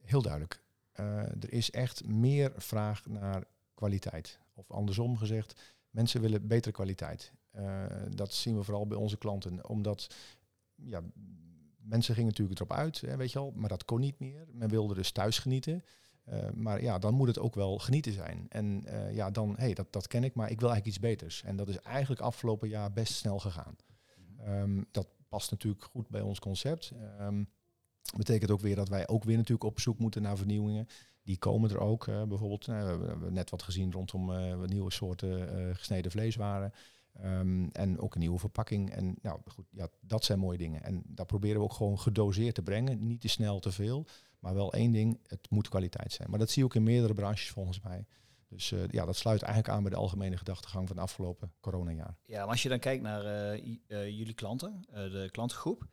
[0.00, 0.62] Heel duidelijk.
[0.92, 4.38] Er is echt meer vraag naar kwaliteit.
[4.54, 5.60] Of andersom gezegd,
[5.90, 7.32] mensen willen betere kwaliteit.
[7.50, 9.68] Eh, dat zien we vooral bij onze klanten.
[9.68, 10.14] Omdat
[10.74, 11.02] ja,
[11.76, 14.46] mensen gingen natuurlijk erop uit, hè, weet je al, maar dat kon niet meer.
[14.52, 15.84] Men wilde dus thuis genieten.
[16.24, 18.46] Eh, maar ja, dan moet het ook wel genieten zijn.
[18.48, 21.06] En eh, ja, dan, hé, hey, dat, dat ken ik, maar ik wil eigenlijk iets
[21.06, 21.42] beters.
[21.42, 23.76] En dat is eigenlijk afgelopen jaar best snel gegaan.
[24.38, 26.92] Ehm, dat past natuurlijk goed bij ons concept.
[27.18, 27.44] Ehm,
[28.16, 30.88] betekent ook weer dat wij ook weer natuurlijk op zoek moeten naar vernieuwingen.
[31.22, 32.04] Die komen er ook.
[32.04, 36.72] bijvoorbeeld, nou, we hebben net wat gezien rondom eh, nieuwe soorten eh, gesneden vleeswaren.
[37.12, 38.90] Ehm, en ook een nieuwe verpakking.
[38.90, 40.82] En nou goed, ja, dat zijn mooie dingen.
[40.82, 43.06] En daar proberen we ook gewoon gedoseerd te brengen.
[43.06, 44.06] Niet te snel te veel.
[44.38, 46.30] Maar wel één ding, het moet kwaliteit zijn.
[46.30, 48.06] Maar dat zie je ook in meerdere branches volgens mij.
[48.48, 52.16] Dus eh, ja, dat sluit eigenlijk aan bij de algemene gedachtegang van het afgelopen coronajaar.
[52.24, 55.86] Ja, maar als je dan kijkt naar jullie klanten, de klantengroep,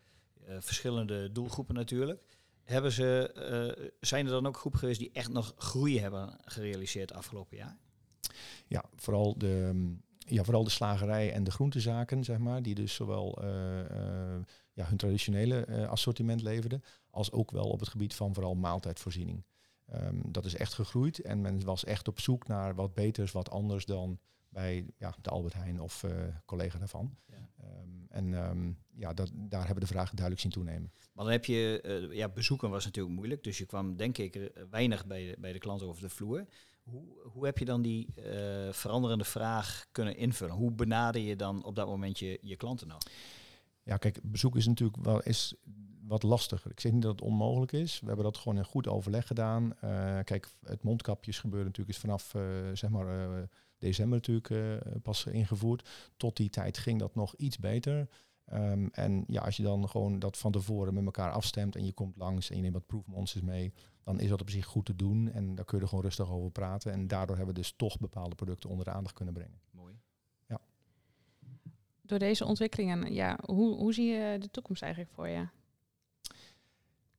[0.60, 2.22] verschillende doelgroepen natuurlijk.
[2.64, 7.14] Hebben ze, eh, zijn er dan ook groepen geweest die echt nog groei hebben gerealiseerd
[7.14, 7.78] afgelopen jaar?
[8.68, 12.94] Ja, vooral de, mm, ja, vooral de slagerij en de groentezaken, zeg maar, die dus
[12.94, 14.42] zowel eh, eh,
[14.74, 19.44] ja, hun traditionele eh, assortiment leverden, als ook wel op het gebied van vooral maaltijdvoorziening.
[19.86, 23.50] Ehm, dat is echt gegroeid en men was echt op zoek naar wat beters, wat
[23.50, 24.20] anders dan
[24.56, 26.12] bij ja, de Albert Heijn of eh,
[26.46, 27.16] collega daarvan.
[27.26, 27.50] Ja.
[27.58, 30.92] Ehm, en ehm, ja, dat, daar hebben we de vraag duidelijk zien toenemen.
[31.14, 34.36] Maar dan heb je, eh, ja, bezoeken was natuurlijk moeilijk, dus je kwam denk ik
[34.36, 36.46] eh, weinig bij de, bij de klanten over de vloer.
[36.84, 38.08] Hoe, hoe heb je dan die
[38.72, 40.56] veranderende vraag kunnen invullen?
[40.56, 42.98] Hoe benader je dan op dat moment je, je klanten nog?
[43.84, 45.56] Ja, kijk, bezoek is natuurlijk wel is
[46.08, 46.72] wat lastiger.
[46.72, 48.00] Ik zeg niet dat het onmogelijk is.
[48.00, 49.76] We hebben dat gewoon in goed overleg gedaan.
[50.24, 52.36] Kijk, het mondkapjes gebeuren natuurlijk is vanaf
[52.74, 53.48] zeg maar
[53.86, 55.90] december natuurlijk eh, pas ingevoerd.
[56.18, 58.10] Tot die tijd ging dat nog iets beter.
[58.46, 61.94] Ehm, en ja, als je dan gewoon dat van tevoren met elkaar afstemt en je
[61.94, 64.96] komt langs en je neemt wat proefmonsters mee, dan is dat op zich goed te
[64.96, 66.92] doen en daar kun je er gewoon rustig over praten.
[66.92, 69.60] En daardoor hebben we dus toch bepaalde producten onder de aandacht kunnen brengen.
[69.72, 69.96] Mooi.
[72.06, 75.48] Door deze ontwikkelingen, ja, hoe, hoe zie je de toekomst eigenlijk voor je?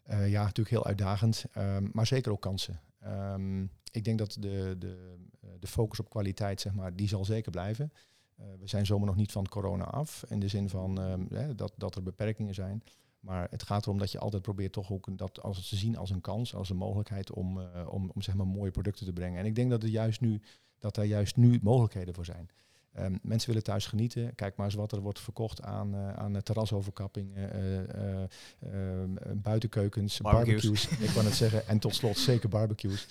[0.03, 2.81] Eh, ja, natuurlijk heel uitdagend, ehm, maar zeker ook kansen.
[3.07, 7.25] Ehm, ik denk dat de, de, eh, de focus op kwaliteit, zeg maar, die zal
[7.25, 7.93] zeker blijven.
[8.37, 11.73] Eh, we zijn zomaar nog niet van corona af, in de zin van ehm, dat,
[11.77, 12.83] dat er beperkingen zijn.
[13.21, 16.11] Maar het gaat erom dat je altijd probeert toch ook dat als te zien als
[16.11, 19.39] een kans, als een mogelijkheid om, eh, om, om zeg maar mooie producten te brengen.
[19.39, 20.41] En ik denk dat, er juist nu,
[20.79, 22.49] dat er juist nu mogelijkheden voor zijn.
[22.97, 24.35] Ehm, mensen willen thuis genieten.
[24.35, 28.29] Kijk maar eens wat er wordt verkocht aan, eh, aan terrasoverkappingen, eh, eh,
[28.61, 30.63] ehm, buitenkeukens, Barbecues.
[30.63, 31.09] barbecues.
[31.09, 31.69] ik kan het zeggen.
[31.69, 33.07] En tot slot zeker barbecues.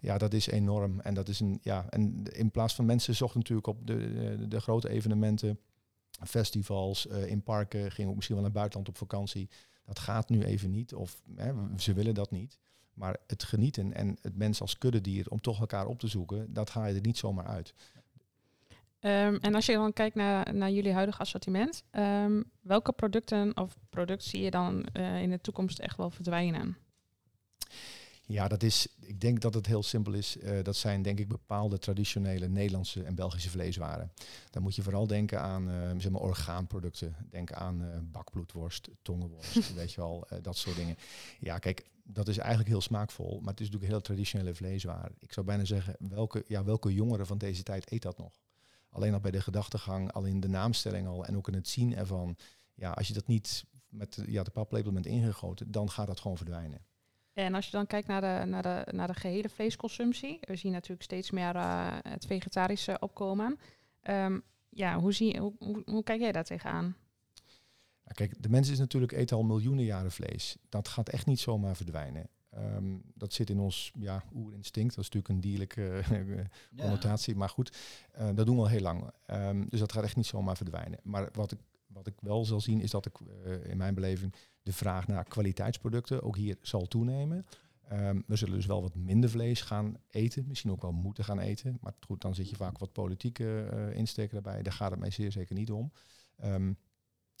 [0.00, 1.00] Ja, dat is enorm.
[1.00, 1.86] En dat is een ja.
[1.90, 3.96] En in plaats van mensen zochten natuurlijk op de,
[4.38, 5.58] de, de grote evenementen,
[6.26, 9.48] festivals, eh, in parken, gingen ook misschien wel naar het buitenland op vakantie.
[9.84, 10.94] Dat gaat nu even niet.
[10.94, 12.58] Of hè, ze willen dat niet.
[12.94, 16.70] Maar het genieten en het mens als kuddedier om toch elkaar op te zoeken, dat
[16.70, 17.74] ga je er niet zomaar uit.
[19.00, 23.76] Ehm, en als je dan kijkt naar, naar jullie huidige assortiment, ehm, welke producten of
[23.90, 26.76] product zie je dan eh, in de toekomst echt wel verdwijnen?
[28.26, 30.38] Ja, dat is, ik denk dat het heel simpel is.
[30.38, 34.12] Eh, dat zijn denk ik bepaalde traditionele Nederlandse en Belgische vleeswaren.
[34.50, 37.16] Dan moet je vooral denken aan eh, zeg maar orgaanproducten.
[37.30, 40.96] Denk aan bakbloedworst, tongenworst, weet je wel, dat soort dingen.
[41.38, 45.14] Ja, kijk, dat is eigenlijk heel smaakvol, maar het is natuurlijk heel traditionele vleeswaren.
[45.18, 48.32] Ik zou bijna zeggen, welke, ja, welke jongeren van deze tijd eet dat nog?
[48.90, 51.96] Alleen al bij de gedachtegang, al in de naamstelling al en ook in het zien
[51.96, 52.36] ervan.
[52.74, 56.20] Ja, als je dat niet met de- ja, de paplepel bent ingegoten, dan gaat dat
[56.20, 56.84] gewoon verdwijnen.
[57.32, 60.72] En als je dan kijkt naar de, naar de, naar de gehele vleesconsumptie, we zien
[60.72, 63.58] natuurlijk steeds meer eh, het vegetarische opkomen.
[64.00, 66.96] Ehm, ja, hoe, zie, hoe, hoe, hoe kijk jij daar tegenaan?
[68.04, 70.56] Nou, kijk, de mens is natuurlijk eet al miljoenen jaren vlees.
[70.68, 72.28] Dat gaat echt niet zomaar verdwijnen.
[72.50, 74.94] Ehm, dat zit in ons ja, oerinstinct.
[74.94, 76.44] Dat is natuurlijk een dierlijke eh,
[76.76, 77.36] connotatie.
[77.36, 77.76] Maar goed,
[78.12, 79.10] eh, dat doen we al heel lang.
[79.26, 80.98] Ehm, dus dat gaat echt niet zomaar verdwijnen.
[81.02, 84.34] Maar wat ik, wat ik wel zal zien is dat ik eh, in mijn beleving
[84.62, 87.46] de vraag naar kwaliteitsproducten ook hier zal toenemen.
[87.88, 90.44] Ehm, we zullen dus wel wat minder vlees gaan eten.
[90.48, 91.78] Misschien ook wel moeten gaan eten.
[91.80, 94.62] Maar goed, dan zit je vaak wat politieke insteken erbij.
[94.62, 95.92] Daar gaat het mij zeer zeker niet om.
[96.36, 96.72] Ehm,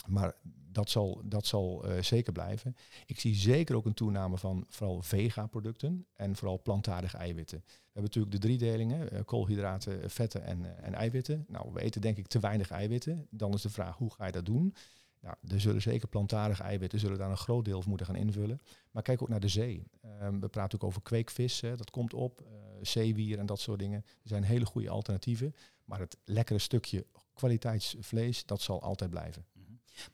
[0.06, 0.34] maar
[0.72, 2.76] dat zal, dat zal eh, zeker blijven.
[3.06, 7.62] Ik zie zeker ook een toename van vooral vega-producten en vooral plantaardige eiwitten.
[7.66, 11.44] We hebben natuurlijk de driedelingen, eh, koolhydraten, vetten en, eh, en eiwitten.
[11.48, 13.26] Nou, we eten denk ik te weinig eiwitten.
[13.30, 14.74] Dan is de vraag, hoe ga je dat doen?
[15.20, 18.60] Nou, er zullen zeker plantaardige eiwitten zullen daar een groot deel van moeten gaan invullen.
[18.90, 19.86] Maar kijk ook naar de zee.
[20.00, 22.48] Ehm, we praten ook over kweekvis, dat komt op.
[22.82, 24.04] zeewier en dat soort dingen.
[24.04, 25.54] Er zijn hele goede alternatieven.
[25.84, 29.44] Maar het lekkere stukje kwaliteitsvlees, dat zal altijd blijven.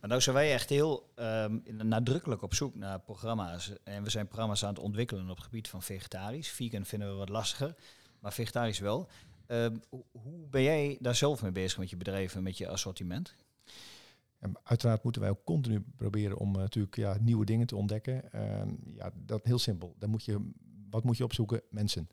[0.00, 3.72] Maar nou zijn wij echt heel ehm, nadrukkelijk op zoek naar programma's.
[3.84, 6.48] En we zijn programma's aan het ontwikkelen op het gebied van vegetarisch.
[6.48, 7.74] Vegan vinden we wat lastiger,
[8.20, 9.08] maar vegetarisch wel.
[9.46, 10.04] Ehm, hoe-
[10.50, 13.34] ben jij daar zelf mee bezig met je bedrijf en met je assortiment?
[14.38, 18.32] En uiteraard moeten wij ook continu proberen om eh, natuurlijk ja, nieuwe dingen te ontdekken.
[18.32, 19.94] Ehm, ja, dat heel simpel.
[19.98, 20.50] Dan moet je,
[20.90, 21.62] wat moet je opzoeken?
[21.70, 22.08] Mensen.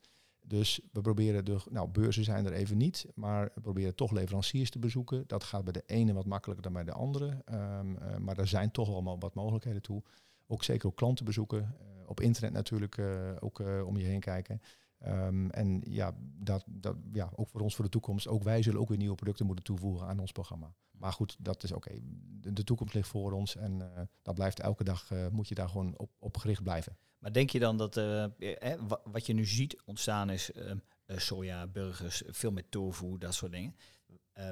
[0.46, 4.70] Dus we proberen de, nou, beurzen zijn er even niet, maar we proberen toch leveranciers
[4.70, 5.24] te bezoeken.
[5.28, 7.42] Dat gaat bij de ene wat makkelijker dan bij de andere.
[7.46, 10.04] Ehm, eh, maar er zijn toch mo- wat mogelijkheden toe.
[10.48, 11.76] Ook zeker ook klanten bezoeken.
[11.80, 14.62] Eh, op internet natuurlijk eh, ook om je heen kijken.
[14.98, 18.80] Ehm, en ja, dat, dat, ja, ook voor ons voor de toekomst, ook wij zullen
[18.80, 20.74] ook weer nieuwe producten moeten toevoegen aan ons programma.
[20.92, 22.00] Maar goed, dat is oké.
[22.54, 23.82] De, toekomst ligt voor ons en
[24.22, 26.98] dat blijft elke dag, moet je daar gewoon op, op gericht blijven.
[27.24, 30.72] Maar denk je dan dat eh, eh, wa- wat je nu ziet ontstaan is eh,
[31.18, 33.76] soja, burgers, veel met tofu, dat soort dingen.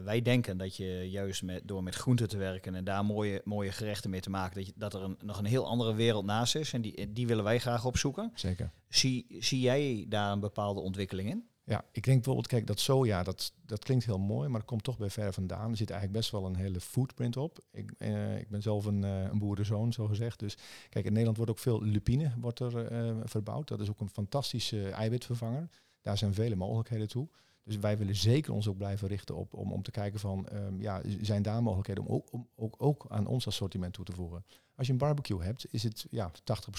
[0.04, 3.72] Wij denken dat je juist met, door met groenten te werken en daar mooie, mooie
[3.72, 6.56] gerechten mee te maken, dat, je, dat er een, nog een heel andere wereld naast
[6.56, 6.74] is.
[6.74, 8.32] En die, die willen wij graag opzoeken.
[8.34, 8.72] Zeker.
[8.90, 11.50] Zie, zie jij daar een bepaalde ontwikkeling in?
[11.72, 14.84] Ja, ik denk bijvoorbeeld, kijk, dat soja, dat, dat klinkt heel mooi, maar dat komt
[14.84, 15.72] toch bij ver vandaan.
[15.72, 17.60] Er zit eigenlijk best wel een hele footprint op.
[17.72, 20.40] Ik, eh, ik ben zelf een, eh, een boerenzoon, zo gezegd.
[20.40, 20.58] Dus
[20.90, 23.68] kijk, in Nederland wordt ook veel lupine wordt er, eh, verbouwd.
[23.68, 25.70] Dat is ook een fantastische eiwitvervanger.
[26.02, 27.28] Daar zijn vele mogelijkheden toe.
[27.64, 30.82] Dus wij willen zeker ons ook blijven richten op om, om te kijken van, ehm,
[30.82, 34.46] ja, zijn daar mogelijkheden om ook, om ook, ook aan ons assortiment toe te voegen.
[34.82, 36.32] Als je een barbecue hebt, is het ja,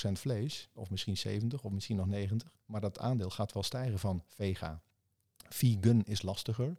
[0.08, 2.52] 80% vlees, of misschien 70, of misschien nog 90.
[2.64, 4.82] Maar dat aandeel gaat wel stijgen van vega.
[5.48, 6.74] Vegan is lastiger.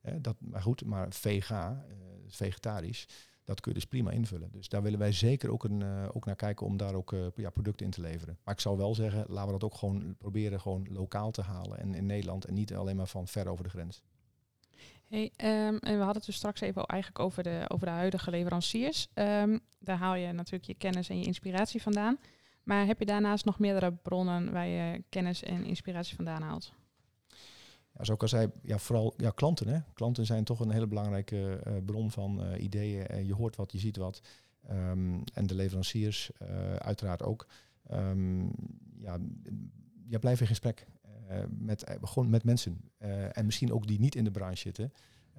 [0.00, 3.08] Hè, dat, maar goed, maar vega, eh, vegetarisch,
[3.44, 4.52] dat kun je dus prima invullen.
[4.52, 7.26] Dus daar willen wij zeker ook, een, eh, ook naar kijken om daar ook eh,
[7.34, 8.38] ja, producten in te leveren.
[8.44, 11.78] Maar ik zou wel zeggen, laten we dat ook gewoon proberen gewoon lokaal te halen
[11.78, 14.02] en in Nederland en niet alleen maar van ver over de grens.
[15.08, 18.30] Hey, ehm, en we hadden het dus straks even eigenlijk over de, over de huidige
[18.30, 19.08] leveranciers.
[19.14, 22.18] Ehm, daar haal je natuurlijk je kennis en je inspiratie vandaan.
[22.62, 26.72] Maar heb je daarnaast nog meerdere bronnen waar je kennis en inspiratie vandaan haalt?
[27.96, 29.68] Ja, zoals ik al zei, ja, vooral ja, klanten.
[29.68, 29.78] Hè?
[29.92, 33.06] Klanten zijn toch een hele belangrijke eh, bron van eh, ideeën.
[33.06, 34.22] En je hoort wat, je ziet wat.
[34.68, 37.46] Ehm, en de leveranciers eh, uiteraard ook.
[37.86, 38.44] Ehm,
[38.98, 39.18] ja,
[40.06, 40.86] ja, blijf in gesprek
[41.48, 42.90] met, eh, gewoon met mensen.
[42.98, 44.92] Eh, en misschien ook die niet in de branche zitten.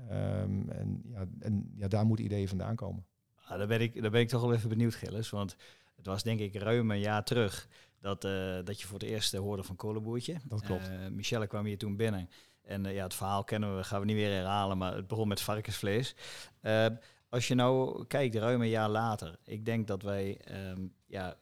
[0.10, 3.06] Ehm, en ja, en ja, daar moeten ideeën vandaan komen.
[3.36, 5.30] Ah, daar, ben ik, daar ben ik toch wel even benieuwd, Gilles.
[5.30, 5.56] Want
[5.96, 7.68] het was denk ik ruim een jaar terug
[8.00, 10.36] dat, eh, dat je voor het eerst eh, hoorde van Kolenboertje.
[10.44, 10.90] Dat klopt.
[10.90, 12.30] Eh, Michelle kwam hier toen binnen.
[12.66, 15.28] En eh, ja, het verhaal kennen we, gaan we niet weer herhalen, maar het begon
[15.28, 16.16] met varkensvlees.
[16.62, 16.86] Eh,
[17.30, 21.38] als je nou kijkt, ruim een jaar later, ik denk dat wij, ehm, ja,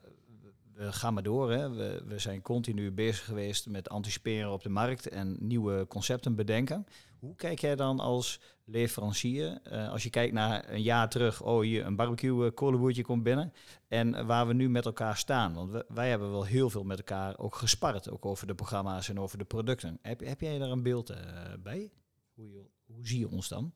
[0.86, 1.52] we gaan maar door.
[1.52, 1.70] Hè.
[1.70, 6.86] We, we zijn continu bezig geweest met anticiperen op de markt en nieuwe concepten bedenken.
[7.20, 11.62] Hoe kijk jij dan als leverancier, eh, als je kijkt naar een jaar terug, oh
[11.62, 13.54] hier een barbecue uh, kolenboertje komt binnen
[13.88, 15.54] en waar we nu met elkaar staan?
[15.54, 19.20] Want wij hebben wel heel veel met elkaar ook gespart, ook over de programma's en
[19.20, 20.00] over de producten.
[20.02, 21.20] Heb, heb jij daar een beeld eh,
[21.60, 21.92] bij?
[22.34, 23.74] Hoe, je, hoe zie je ons dan?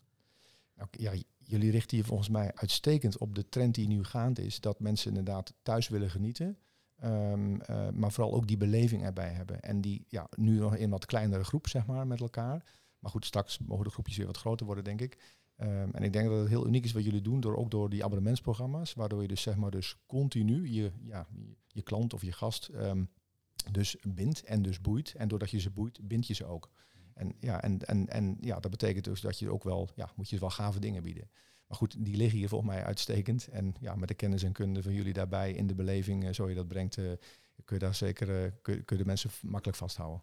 [0.76, 4.60] Nou, ja, jullie richten hier volgens mij uitstekend op de trend die nu gaande is.
[4.60, 6.58] Dat mensen inderdaad thuis willen genieten.
[7.00, 9.62] Ehm, eh, maar vooral ook die beleving erbij hebben.
[9.62, 12.64] En die ja, nu nog in wat kleinere groep, zeg maar, met elkaar.
[13.00, 15.18] Maar goed, straks mogen de groepjes weer wat groter worden, denk ik.
[15.56, 17.90] Ehm, en ik denk dat het heel uniek is wat jullie doen, door, ook door
[17.90, 18.94] die abonnementsprogramma's.
[18.94, 21.28] Waardoor je dus zeg maar dus continu je, ja,
[21.68, 23.04] je, klant of je gast ehm,
[23.72, 25.14] dus bindt en dus boeit.
[25.16, 26.72] En doordat je ze boeit, bind je ze ook.
[27.14, 30.30] En ja, en, en, en ja, dat betekent dus dat je ook wel, ja, moet
[30.30, 31.30] je wel gave dingen bieden.
[31.68, 33.48] Maar goed, die liggen hier volgens mij uitstekend.
[33.48, 36.50] En ja, met de kennis en kunde van jullie daarbij in de beleving, eh, zo
[36.50, 37.06] je dat brengt, eh,
[37.66, 40.22] kun je daar zeker eh, kun, kun je de mensen makkelijk vasthouden.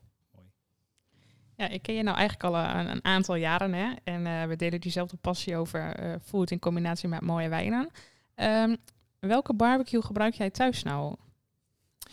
[1.56, 3.92] Ja, ik ken je nou eigenlijk al een, een aantal jaren hè?
[4.04, 7.90] en eh, we delen diezelfde passie over eh, food in combinatie met mooie wijnen.
[8.34, 8.76] Ehm,
[9.18, 11.16] welke barbecue gebruik jij thuis nou?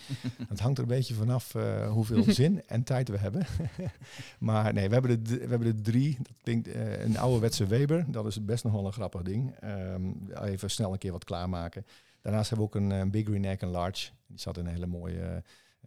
[0.50, 3.46] Het hangt er een beetje vanaf eh, hoeveel zin en tijd we hebben.
[4.40, 6.18] maar nee, we hebben er, d- we hebben er drie.
[6.22, 8.06] Dat klinkt eh, een ouderwetse Weber.
[8.08, 9.56] Dat is best nog wel een grappig ding.
[9.60, 10.02] Ehm,
[10.44, 11.86] even snel een keer wat klaarmaken.
[12.22, 14.10] Daarnaast hebben we ook een, eh, Big Green Egg en Large.
[14.28, 15.44] Die zat in een hele mooie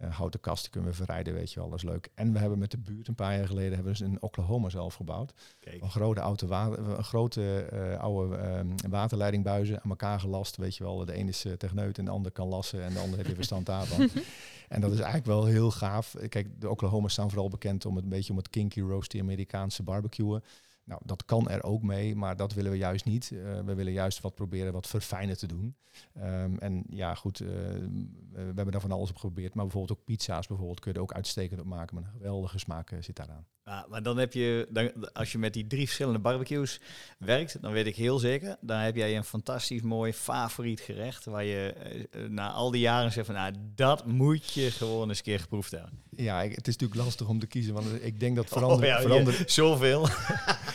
[0.09, 0.61] houten kast.
[0.61, 1.69] Die kunnen we verrijden, weet je wel.
[1.69, 2.09] Dat is leuk.
[2.15, 4.69] En we hebben met de buurt een paar jaar geleden hebben we dus in Oklahoma
[4.69, 5.33] zelf gebouwd.
[5.59, 5.81] Kijk.
[5.81, 10.57] Een grote, oude wa- een grote eh, oude ehm, waterleidingbuizen aan elkaar gelast.
[10.57, 12.99] Weet je wel, de ene is uh, techneut en de ander kan lassen en de
[12.99, 14.09] ander heeft er verstand daarvan.
[14.69, 16.15] en dat is eigenlijk wel heel gaaf.
[16.29, 19.83] Kijk, de Oklahoma's staan vooral bekend om het een beetje om het kinky roasty Amerikaanse
[19.83, 20.43] barbecuen.
[20.85, 23.31] Nou, dat kan er ook mee, maar dat willen we juist niet.
[23.33, 25.75] Uh, we willen juist wat proberen wat verfijnen te doen.
[26.17, 27.47] Um, en ja, goed, uh,
[28.31, 29.53] we hebben daar van alles op geprobeerd.
[29.53, 31.95] Maar bijvoorbeeld ook pizza's bijvoorbeeld kun je er ook uitstekend op maken.
[31.95, 33.45] Maar een geweldige smaak uh, zit daaraan.
[33.63, 36.81] Ja, maar dan heb je, dan, als je met die drie verschillende barbecues
[37.17, 41.25] werkt, dan weet ik heel zeker, dan heb jij een fantastisch mooi favoriet gerecht.
[41.25, 41.73] Waar je
[42.29, 45.71] na al die jaren zegt van, nou, dat moet je gewoon eens een keer geproefd
[45.71, 45.99] hebben.
[46.09, 49.27] Ja, ik, het is natuurlijk lastig om te kiezen, want ik denk dat verandering...
[49.27, 50.07] Oh, ja, zoveel.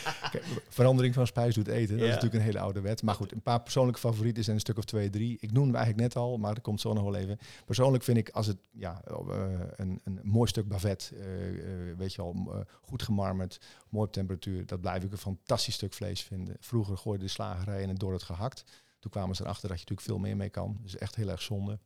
[0.68, 3.02] Verandering van spijs doet eten, dat is natuurlijk een hele oude wet.
[3.02, 5.36] Maar goed, een paar persoonlijke favorieten zijn een stuk of twee, drie.
[5.40, 7.38] Ik noemde hem eigenlijk net al, maar dat komt zo nog wel even.
[7.64, 9.44] Persoonlijk vind ik als het ja, uh,
[9.76, 11.20] een, een mooi stuk bavet, uh,
[11.96, 16.22] weet je wel, goed gemarmerd, mooi op temperatuur, dat blijf ik een fantastisch stuk vlees
[16.22, 16.56] vinden.
[16.60, 18.64] Vroeger gooide de slagerij en door het gehakt.
[18.98, 20.78] Toen kwamen ze erachter dat je natuurlijk veel meer mee kan.
[20.82, 21.78] Dus echt heel erg zonde.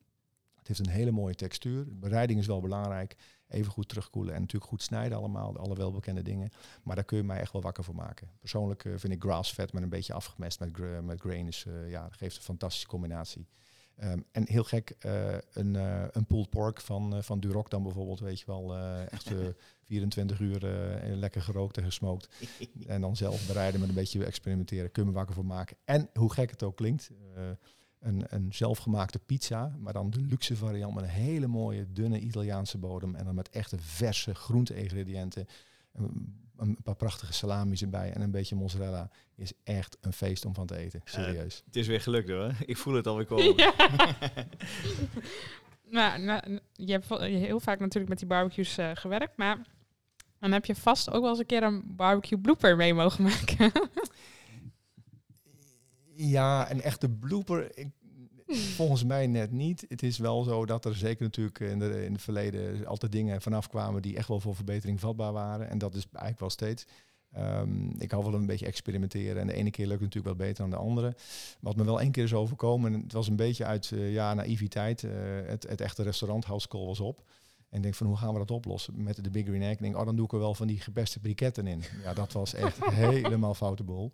[0.54, 1.84] Het heeft een hele mooie textuur.
[1.88, 3.16] Bereiding is wel belangrijk.
[3.54, 6.50] Even goed terugkoelen en natuurlijk goed snijden allemaal, alle welbekende dingen.
[6.82, 8.28] Maar daar kun je mij echt wel wakker voor maken.
[8.40, 11.90] Persoonlijk eh, vind ik grass-fed met een beetje afgemest met, gra- met grain, is, eh,
[11.90, 13.46] ja, geeft een fantastische combinatie.
[13.96, 18.20] Ehm, en heel gek, eh, een, eh, een pulled pork van, van Duroc dan bijvoorbeeld,
[18.20, 18.76] weet je wel,
[19.08, 19.36] echt eh,
[19.84, 20.58] 24 uur
[21.16, 22.28] lekker gerookt en gesmoked.
[22.86, 24.90] En dan zelf bereiden met een beetje experimenteren.
[24.92, 25.76] Kun je me wakker voor maken.
[25.84, 27.10] En hoe gek het ook klinkt.
[28.04, 29.76] Een, een zelfgemaakte pizza.
[29.78, 33.14] Maar dan de luxe variant met een hele mooie dunne Italiaanse bodem.
[33.14, 35.46] En dan met echte verse groente-ingrediënten.
[35.92, 39.10] Een, een paar prachtige salamis erbij en een beetje mozzarella.
[39.34, 41.00] Is echt een feest om van te eten.
[41.04, 41.62] Serieus.
[41.64, 42.52] Het is weer gelukt hoor.
[42.66, 43.56] Ik voel het alweer komen.
[43.56, 43.74] Ja.
[45.90, 49.58] nou, nou, je hebt heel vaak natuurlijk met die barbecues eh, gewerkt, maar
[50.40, 53.72] dan heb je vast ook wel eens een keer een barbecue blooper mee mogen maken.
[56.16, 57.78] Ja, een echte blooper.
[57.78, 57.88] Ik,
[58.46, 59.84] volgens mij net niet.
[59.88, 63.42] Het is wel zo dat er zeker natuurlijk in, de, in het verleden altijd dingen
[63.42, 65.68] vanaf kwamen die echt wel voor verbetering vatbaar waren.
[65.68, 66.86] En dat is eigenlijk wel steeds.
[67.32, 69.40] Ehm, ik hou wel een beetje experimenteren.
[69.40, 71.16] En de ene keer lukt het natuurlijk wel beter dan de andere.
[71.60, 74.34] Wat me wel één keer is overkomen, en het was een beetje uit eh, ja,
[74.34, 75.04] naïviteit.
[75.04, 75.10] eh,
[75.46, 77.22] het, het echte restaurant House Call was op.
[77.74, 79.78] En denk van hoe gaan we dat oplossen met de Big Green Egg?
[79.78, 81.82] Denk, oh dan doe ik er wel van die gepeste briketten in.
[82.02, 84.12] Ja, dat was echt helemaal foute boel.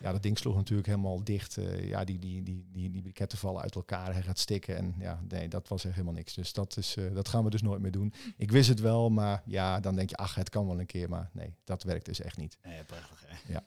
[0.00, 1.56] Ja, dat ding sloeg natuurlijk helemaal dicht.
[1.56, 4.12] eh, ja, die, die, die, die, die briketten vallen uit elkaar.
[4.12, 4.76] Hij gaat stikken.
[4.76, 6.34] En ja, nee, dat was echt helemaal niks.
[6.34, 8.14] Dus dat, is, eh, dat gaan we dus nooit meer doen.
[8.36, 11.08] Ik wist het wel, maar ja, dan denk je, ach, het kan wel een keer.
[11.08, 12.58] Maar nee, dat werkt dus echt niet.
[12.62, 13.52] Nee, prachtig hè.
[13.52, 13.64] Ja.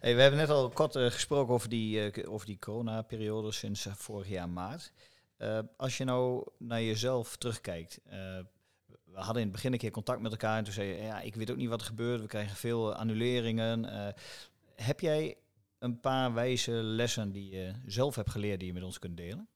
[0.00, 4.28] Hey, we hebben net al kort eh, gesproken over die, over die corona-periode sinds vorig
[4.28, 4.92] jaar maart.
[5.76, 8.00] Als je nou naar jezelf terugkijkt.
[9.16, 11.20] We hadden in het begin een keer contact met elkaar en toen zei je, ja,
[11.20, 12.20] ik weet ook niet wat er gebeurt.
[12.20, 13.84] We krijgen veel eh, annuleringen.
[13.84, 14.12] Eh,
[14.74, 15.36] heb jij
[15.78, 19.48] een paar wijze lessen die je zelf hebt geleerd die je met ons kunt delen?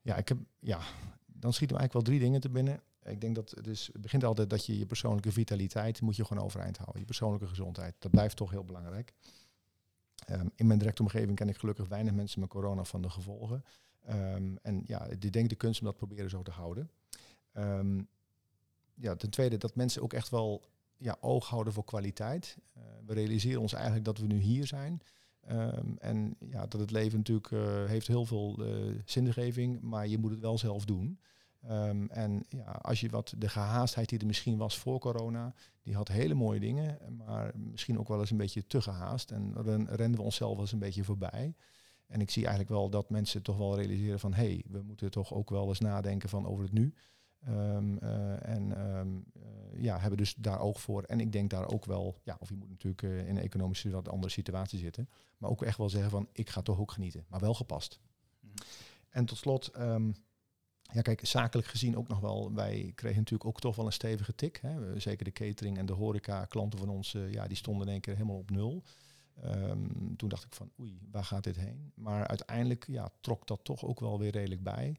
[0.00, 0.80] Ja, ik heb, ja,
[1.26, 2.80] dan schieten me eigenlijk wel drie dingen te binnen.
[3.04, 6.44] Ik denk dat het, is, begint altijd dat je je persoonlijke vitaliteit moet je gewoon
[6.44, 7.00] overeind houden.
[7.00, 7.94] Je persoonlijke gezondheid.
[7.98, 9.14] Dat blijft toch heel belangrijk.
[10.26, 13.64] Ehm, in mijn directe omgeving ken ik gelukkig weinig mensen met corona van de gevolgen.
[14.04, 16.90] Ehm, en ja, ik denk de kunst om dat proberen zo te houden.
[17.58, 18.00] Ehm,
[18.94, 20.62] ja, ten tweede dat mensen ook echt wel
[20.96, 22.56] ja, oog houden voor kwaliteit.
[22.74, 25.00] Eh, we realiseren ons eigenlijk dat we nu hier zijn.
[25.40, 30.18] Ehm, en ja, dat het leven natuurlijk eh, heeft heel veel eh zingeving, maar je
[30.18, 31.18] moet het wel zelf doen.
[31.62, 35.94] Ehm, en ja, als je wat de gehaastheid die er misschien was voor corona, die
[35.94, 39.30] had hele mooie dingen, maar misschien ook wel eens een beetje te gehaast.
[39.30, 41.54] En ren, renden we onszelf wel eens een beetje voorbij.
[42.06, 45.10] En ik zie eigenlijk wel dat mensen toch wel realiseren van hé, hey, we moeten
[45.10, 46.94] toch ook wel eens nadenken van over het nu.
[47.48, 51.02] Ehm, eh, en ehm, eh, ja, hebben dus daar oog voor.
[51.02, 53.90] En ik denk daar ook wel, ja, of je moet natuurlijk eh, in een economische
[53.90, 55.08] wat andere situatie zitten.
[55.38, 58.00] Maar ook echt wel zeggen van ik ga toch ook genieten, maar wel gepast.
[58.40, 58.52] Mhm.
[59.08, 60.12] En tot slot, ehm,
[60.82, 64.34] ja kijk, zakelijk gezien ook nog wel, wij kregen natuurlijk ook toch wel een stevige
[64.34, 64.58] tik.
[64.62, 65.00] Hè.
[65.00, 68.14] Zeker de catering en de horeca, klanten van ons, ja, die stonden in één keer
[68.14, 68.82] helemaal op nul.
[70.16, 71.92] Toen dacht ik van oei, waar gaat dit heen?
[71.94, 74.96] Maar uiteindelijk ja, trok dat toch ook wel weer redelijk bij.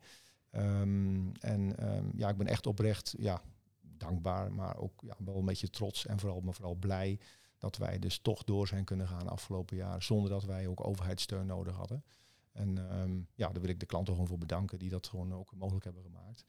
[0.50, 3.42] Ehm, en ehm, ja, ik ben echt oprecht ja,
[3.82, 7.20] dankbaar, maar ook ja, wel een beetje trots en vooral, maar vooral blij
[7.58, 11.46] dat wij dus toch door zijn kunnen gaan afgelopen jaren zonder dat wij ook overheidssteun
[11.46, 12.04] nodig hadden.
[12.52, 15.56] En ehm, ja, daar wil ik de klanten gewoon voor bedanken die dat gewoon ook
[15.56, 16.46] mogelijk hebben gemaakt.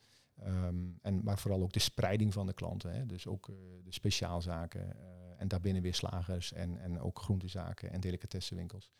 [1.02, 2.92] En, maar vooral ook de spreiding van de klanten.
[2.92, 3.06] Hè.
[3.06, 8.00] Dus ook eh, de speciaalzaken eh, en daarbinnen weer slagers en, en ook groentezaken en
[8.00, 8.90] delicatessenwinkels.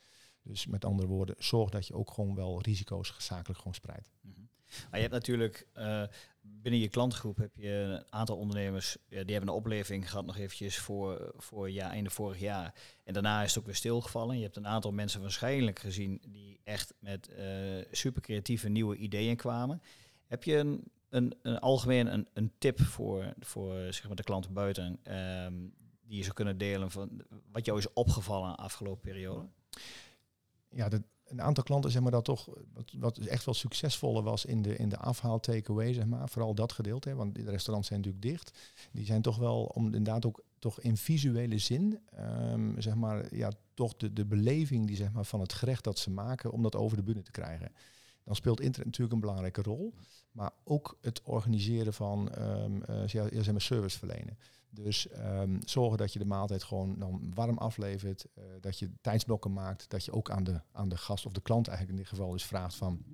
[0.43, 4.11] Dus met andere woorden, zorg dat je ook gewoon wel risico's zakelijk gewoon spreidt.
[4.21, 4.41] Mhm.
[4.91, 6.03] Maar je hebt natuurlijk eh,
[6.41, 10.37] binnen je klantgroep heb je een aantal ondernemers ja, die hebben een opleving gehad nog
[10.37, 12.75] eventjes voor, voor ja, einde vorig jaar.
[13.05, 14.37] En daarna is het ook weer stilgevallen.
[14.37, 17.49] Je hebt een aantal mensen waarschijnlijk gezien die echt met eh
[17.91, 19.83] super creatieve nieuwe ideeën kwamen.
[20.27, 24.53] Heb je een, een, een algemeen een, een tip voor, voor zeg maar de klanten
[24.53, 25.55] buiten ehm,
[26.03, 29.49] die je zou kunnen delen van wat jou is opgevallen de afgelopen periode?
[30.71, 30.89] ja,
[31.31, 34.77] een aantal klanten zeg maar dat toch wat, wat echt wel succesvoller was in de,
[34.77, 38.27] in de afhaal takeaway zeg maar, vooral dat gedeelte, hè, want de restaurants zijn natuurlijk
[38.27, 38.59] dicht.
[38.93, 43.53] Die zijn toch wel om inderdaad ook toch in visuele zin, ehm, zeg maar, ja,
[43.75, 46.77] toch de, de beleving die zeg maar van het gerecht dat ze maken, om dat
[46.77, 47.73] over de bühne te krijgen.
[48.25, 49.95] Dan speelt internet natuurlijk een belangrijke rol,
[50.33, 52.33] maar ook het organiseren van
[53.07, 54.39] ja, ja, zeg maar service verlenen.
[54.71, 58.27] Dus ehm, zorgen dat je de maaltijd gewoon dan warm aflevert.
[58.35, 59.91] eh, dat je tijdsblokken maakt.
[59.91, 62.33] Dat je ook aan de, aan de gast of de klant eigenlijk in dit geval
[62.33, 63.05] dus vraagt van...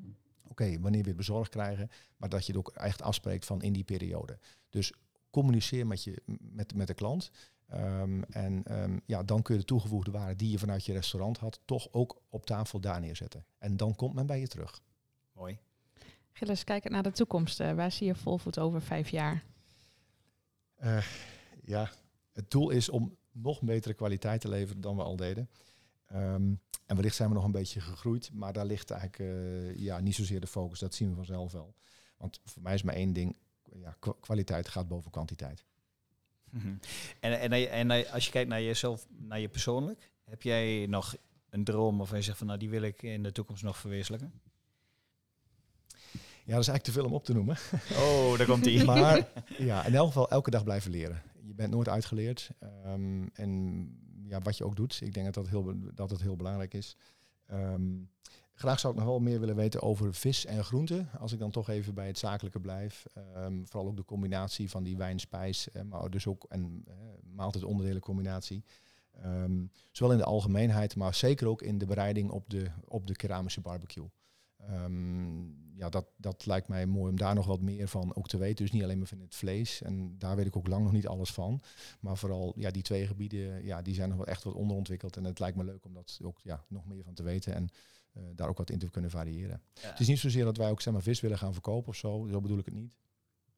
[0.48, 1.90] Oké, wanneer we het bezorgd krijgen.
[2.16, 4.38] Maar dat je het ook echt afspreekt van in die periode.
[4.70, 4.92] Dus
[5.30, 7.30] communiceer met, je, met, met de klant.
[7.66, 11.38] Ehm, en ehm, ja, dan kun je de toegevoegde waarde die je vanuit je restaurant
[11.38, 11.60] had...
[11.64, 13.44] toch ook op tafel daar neerzetten.
[13.58, 14.80] En dan komt men bij je terug.
[15.32, 15.58] Mooi.
[16.32, 19.44] Gilles, kijkend naar de toekomst, eh, waar zie je Volvoet over vijf jaar?
[20.74, 21.04] Eh,
[21.66, 21.90] ja,
[22.32, 25.48] het doel is om nog betere kwaliteit te leveren dan we al deden.
[26.06, 26.54] Ehm,
[26.86, 30.14] en wellicht zijn we nog een beetje gegroeid, maar daar ligt eigenlijk eh, ja, niet
[30.14, 30.78] zozeer de focus.
[30.78, 31.74] Dat zien we vanzelf wel.
[32.16, 33.36] Want voor mij is maar één ding,
[33.72, 35.64] ja, kwa- kwaliteit gaat boven kwantiteit.
[36.50, 36.74] Mhm.
[37.20, 41.16] En, en, en, en als je kijkt naar jezelf, naar je persoonlijk, heb jij nog
[41.50, 44.40] een droom of je zegt van nou die wil ik in de toekomst nog verwezenlijken?
[46.44, 47.56] Ja, dat is eigenlijk te veel om op te noemen.
[47.92, 48.84] Oh, daar komt die.
[48.94, 51.22] Maar ja, in elk geval elke dag blijven leren.
[51.46, 52.50] Je bent nooit uitgeleerd.
[52.58, 53.90] Ehm, en
[54.28, 56.96] ja, wat je ook doet, ik denk dat dat heel, dat het heel belangrijk is.
[57.46, 57.94] Ehm,
[58.54, 61.08] graag zou ik nog wel meer willen weten over vis en groenten.
[61.18, 63.06] Als ik dan toch even bij het zakelijke blijf.
[63.14, 66.94] Ehm, vooral ook de combinatie van die wijn-spijs, eh, maar dus ook een uh,
[67.34, 68.64] maaltijd-onderdelen-combinatie.
[69.22, 73.16] Ehm, zowel in de algemeenheid, maar zeker ook in de bereiding op de, op de
[73.16, 74.08] keramische barbecue.
[74.56, 78.38] Ehm, ja, dat, dat lijkt mij mooi om daar nog wat meer van ook te
[78.38, 78.64] weten.
[78.64, 79.82] Dus niet alleen maar van het vlees.
[79.82, 81.60] En daar weet ik ook lang nog niet alles van.
[82.00, 85.16] Maar vooral ja, die twee gebieden, ja, die zijn nog wel echt wat onderontwikkeld.
[85.16, 87.54] En het lijkt me leuk om dat ook ja, nog meer van te weten.
[87.54, 87.68] En
[88.12, 89.62] eh, daar ook wat in te kunnen variëren.
[89.74, 89.88] Ja.
[89.90, 92.26] Het is niet zozeer dat wij ook zeg maar, vis willen gaan verkopen of zo.
[92.30, 92.96] Zo bedoel ik het niet.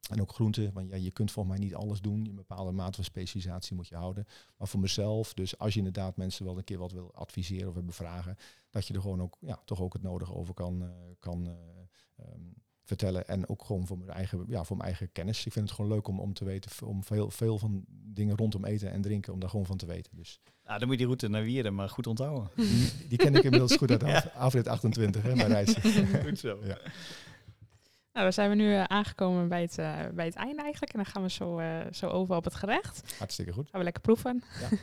[0.09, 2.27] En ook groenten, want ja, je kunt volgens mij niet alles doen.
[2.27, 4.27] Een bepaalde mate van specialisatie moet je houden.
[4.57, 7.75] Maar voor mezelf, dus als je inderdaad mensen wel een keer wat wil adviseren of
[7.75, 8.37] hebben vragen,
[8.71, 10.89] dat je er gewoon ook, ja, toch ook het nodige over kan, eh,
[11.19, 11.53] kan eh,
[12.27, 12.41] ehm,
[12.85, 13.29] vertellen.
[13.29, 15.47] En ook gewoon voor mijn eigen, ja, voor mijn eigen kennis.
[15.47, 18.65] Ik vind het gewoon leuk om, om te weten, om veel, veel van dingen rondom
[18.65, 20.17] eten en drinken, om daar gewoon van te weten.
[20.17, 22.51] Dus Nou, dan moet je die route naar Wierden maar goed onthouden.
[22.57, 24.15] die, die ken ik inmiddels goed uit Ja.
[24.17, 25.75] af, afrit 28, hè, mijn reis.
[26.25, 26.59] goed zo.
[26.65, 26.79] Ja.
[28.19, 30.93] Nou, dan zijn we nu eh, aangekomen bij het, eh, bij het einde eigenlijk.
[30.93, 33.15] En dan gaan we zo, eh, zo over op het gerecht.
[33.19, 33.69] Hartstikke goed.
[33.71, 34.43] Gaan we lekker proeven.
[34.61, 34.79] Ja.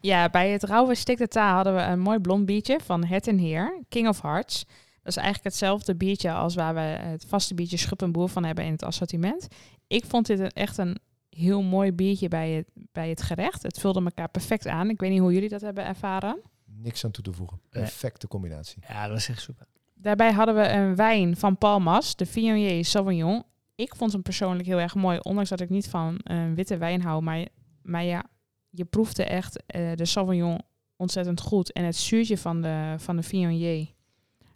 [0.10, 3.26] ja, bij het rauwe stik de ta hadden we een mooi blond biertje van Het
[3.26, 4.64] en Heer, King of Hearts.
[5.02, 8.44] Dat is eigenlijk hetzelfde biertje als waar we het vaste biertje Schup en Boer van
[8.44, 9.48] hebben in het assortiment.
[9.86, 10.98] Ik vond dit een, echt een
[11.30, 13.62] heel mooi biertje bij het, bij het gerecht.
[13.62, 14.90] Het vulde elkaar perfect aan.
[14.90, 16.40] Ik weet niet hoe jullie dat hebben ervaren.
[16.64, 17.60] Niks aan toe te voegen.
[17.70, 18.82] Perfecte combinatie.
[18.88, 19.66] Ja, dat is echt super.
[20.00, 23.42] Daarbij hadden we een wijn van Palmas, de Viognier Sauvignon.
[23.74, 27.02] Ik vond hem persoonlijk heel erg mooi, ondanks dat ik niet van een witte wijn
[27.02, 27.22] hou.
[27.22, 27.46] Maar,
[27.82, 28.24] maar ja,
[28.70, 30.60] je proefde echt eh, de Sauvignon
[30.96, 31.72] ontzettend goed.
[31.72, 33.86] En het zuurtje van de, van de Viognier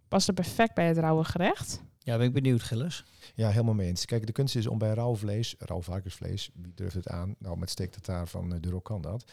[0.08, 1.82] paste perfect bij het rauwe gerecht.
[1.98, 3.04] Ja, ben ik benieuwd, Gilles.
[3.34, 4.04] Ja, helemaal mee eens.
[4.04, 7.34] Kijk, de kunst is om bij rauw vlees, rauw varkensvlees, wie durft het aan?
[7.38, 9.24] Nou, met steak tartare van uh, Duro kan dat.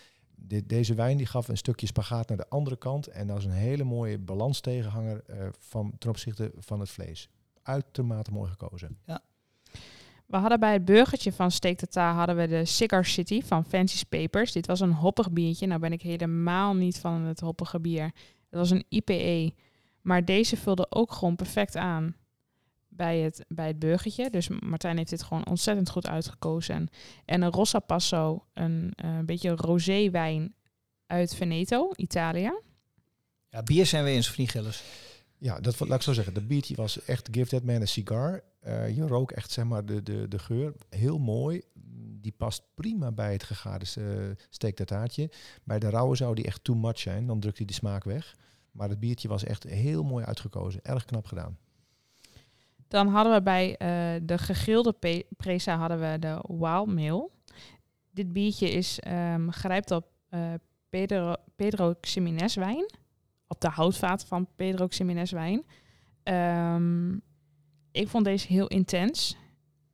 [0.47, 3.07] De, deze wijn die gaf een stukje spagaat naar de andere kant.
[3.07, 7.29] En dat is een hele mooie balans tegenhanger uh, van, ten opzichte van het vlees.
[7.63, 8.97] Uitermate mooi gekozen.
[9.05, 9.21] Ja.
[10.25, 14.03] We hadden bij het burgertje van Steak Tartare hadden we de Cigar City van Fancy's
[14.03, 14.51] Papers.
[14.51, 15.67] Dit was een hoppig biertje.
[15.67, 18.03] Nou ben ik helemaal niet van het hoppige bier.
[18.49, 19.53] Het was een IPE.
[20.01, 22.15] Maar deze vulde ook gewoon perfect aan
[22.99, 24.29] bij het, bij het burgertje.
[24.29, 26.87] Dus Martijn heeft dit gewoon ontzettend goed uitgekozen.
[27.25, 30.55] En een Rossa Passo, een, uh, een beetje rosé wijn
[31.05, 32.51] uit Veneto, Italië.
[33.49, 34.83] Ja, bier zijn we eens, of niet, Gilles?
[35.37, 36.33] Ja, dat laat ik zo zeggen.
[36.33, 38.43] De biertje was echt Give That Man a Cigar.
[38.67, 40.73] Uh, je rook echt zeg maar de, de, de geur.
[40.89, 41.61] Heel mooi.
[42.21, 45.31] Die past prima bij het gegaarde uh, steektartaartje.
[45.63, 47.27] Bij de rauwe zou die echt too much zijn.
[47.27, 48.35] Dan drukt hij de smaak weg.
[48.71, 50.83] Maar het biertje was echt heel mooi uitgekozen.
[50.83, 51.57] Erg knap gedaan.
[52.89, 57.31] Dan hadden we bij uh, de gegrilde pe- presa hadden we de Wild Mail.
[58.11, 60.53] Dit biertje is um, grijpt op uh,
[60.89, 61.93] Pedro, Pedro
[62.53, 62.85] wijn.
[63.47, 65.65] Op de houtvaat van Pedro Ximenez wijn.
[66.23, 67.21] Um,
[67.91, 69.37] ik vond deze heel intens.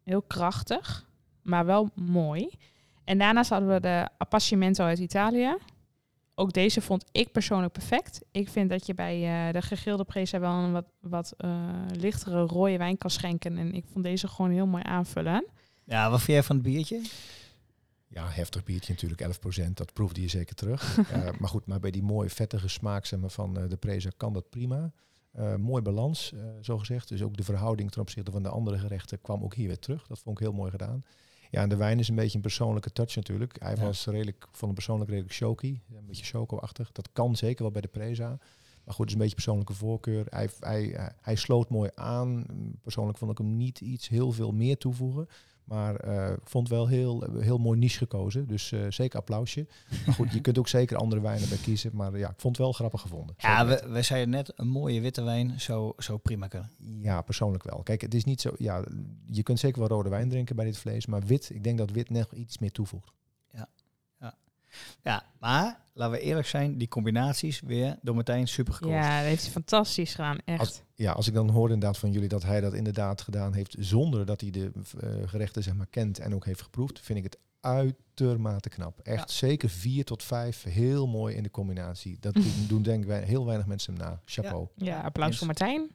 [0.04, 1.10] Heel krachtig.
[1.41, 2.50] Maar wel mooi.
[3.04, 5.56] En daarnaast hadden we de Appassimento uit Italië.
[6.36, 8.22] Ook deze vond ik persoonlijk perfect.
[8.32, 12.42] Ik vind dat je bij uh, de gegrilde presa wel een wat, wat uh, lichtere
[12.42, 13.58] rode wijn kan schenken.
[13.58, 15.46] En ik vond deze gewoon heel mooi aanvullen.
[15.84, 17.02] Ja, wat vind jij van het biertje?
[18.08, 19.22] Ja, heftig biertje natuurlijk,
[19.68, 19.74] 11%.
[19.74, 20.98] Dat proefde je zeker terug.
[20.98, 24.10] uh, maar goed, maar bij die mooie vettige smaak zeg maar, van uh, de presa
[24.18, 24.92] kan dat prima.
[25.40, 27.08] Uh, mooi balans, uh, zo gezegd.
[27.08, 30.08] Dus ook de verhouding ten opzichte van de andere gerechten kwam ook hier weer terug.
[30.08, 31.04] Dat vond ik heel mooi gedaan.
[31.56, 33.56] Ja, de wijn is een beetje een persoonlijke touch natuurlijk.
[33.60, 33.82] Hij ja.
[33.82, 35.80] was redelijk, van een persoonlijk redelijk choky.
[35.95, 36.91] Een beetje choco-achtig.
[36.91, 38.28] Dat kan zeker wel bij de Preza.
[38.84, 40.26] Maar goed, het is een beetje persoonlijke voorkeur.
[40.30, 42.45] Hij, hij, hij sloot mooi aan.
[42.82, 45.28] Persoonlijk vond ik hem niet iets heel veel meer toevoegen.
[45.66, 48.47] Maar uh, ik vond wel heel, heel mooi niche gekozen.
[48.47, 49.68] Dus uh, zeker applausje.
[50.05, 51.91] Maar goed, je kunt ook zeker andere wijnen bij kiezen.
[51.93, 53.36] Maar ja, ik vond het wel grappig gevonden.
[53.38, 56.70] Ja, we, we zeiden net, een mooie witte wijn zou, zou prima kunnen.
[57.01, 57.84] Ja, persoonlijk wel.
[57.84, 58.53] Kijk, het is niet zo...
[58.57, 58.84] Ja,
[59.26, 61.05] je kunt zeker wel rode wijn drinken bij dit vlees.
[61.05, 63.11] Maar wit, ik denk dat wit nog iets meer toevoegt.
[63.53, 63.70] Ja,
[64.20, 64.38] ja.
[65.03, 68.98] ja maar laten we eerlijk zijn, die combinaties weer door Martijn super gekozen.
[68.98, 70.60] Ja, dat heeft hij fantastisch gedaan, echt.
[70.60, 73.76] Als, ja, als ik dan hoor inderdaad van jullie dat hij dat inderdaad gedaan heeft
[73.80, 74.72] zonder dat hij de
[75.04, 79.00] uh, gerechten zeg maar kent en ook heeft geproefd, vind ik het uitermate knap.
[79.00, 82.18] Echt zeker vier tot vijf, heel mooi in de combinatie.
[82.20, 84.22] Dat doen, doen denk ik wij- heel weinig mensen hem na.
[84.26, 84.68] Chapeau.
[84.76, 85.38] Ja, applaus Eens.
[85.38, 85.89] voor Martijn.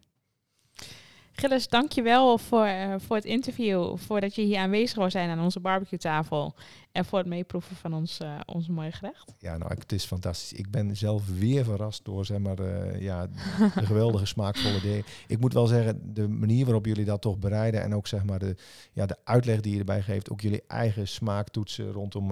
[1.32, 3.96] Gilles, dankjewel voor, eh, voor het interview.
[3.96, 6.54] Voordat je hier aanwezig wil zijn aan onze barbecue tafel.
[6.92, 9.34] En voor het meeproeven van ons, eh, ons mooie gerecht.
[9.38, 10.52] Ja, nou, het is fantastisch.
[10.52, 15.04] Ik ben zelf weer verrast door zeg maar, eh, ja, de geweldige smaakvolle dingen.
[15.26, 18.38] Ik moet wel zeggen, de manier waarop jullie dat toch bereiden en ook zeg maar
[18.38, 18.56] de,
[18.92, 22.28] ja, de uitleg die je erbij geeft, ook jullie eigen smaaktoetsen rondom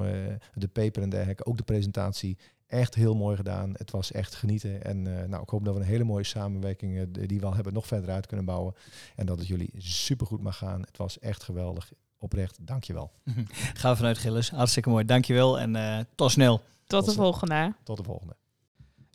[0.55, 2.39] de peper en dergelijke, ook de presentatie,
[2.69, 3.73] echt heel mooi gedaan.
[3.77, 6.99] Het was echt genieten en eh, nou, ik hoop dat we een hele mooie samenwerking
[6.99, 8.75] eh, die we al hebben nog verder uit kunnen bouwen
[9.17, 10.81] en dat het jullie supergoed mag gaan.
[10.81, 11.93] Het was echt geweldig.
[12.19, 13.13] Oprecht, dankjewel.
[13.75, 14.51] Gaan we vanuit Gilles.
[14.51, 15.05] Hartstikke mooi.
[15.05, 16.63] Dankjewel en eh, tot snel.
[16.87, 17.25] Tot de snel.
[17.25, 17.75] volgende.
[17.85, 18.37] Tot de volgende.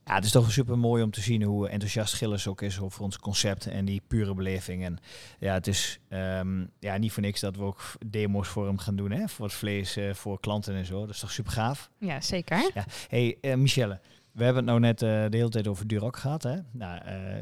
[0.06, 3.04] Ja, het is toch super mooi om te zien hoe enthousiast Gilles ook is over
[3.04, 4.84] ons concept en die pure beleving.
[4.84, 4.97] En
[5.39, 8.95] ja, het is ehm, ja, niet voor niks dat we ook demo's voor hem gaan
[8.95, 9.28] doen, hè?
[9.28, 10.99] voor het vlees, eh, voor klanten en zo.
[10.99, 11.89] Dat is toch super gaaf.
[11.97, 12.72] Ja, zeker.
[13.08, 13.99] hey, eh, Michelle,
[14.32, 16.43] we hebben het nou net eh, de hele tijd over Duroc gehad.
[16.43, 16.56] Hè?
[16.72, 16.99] Nou,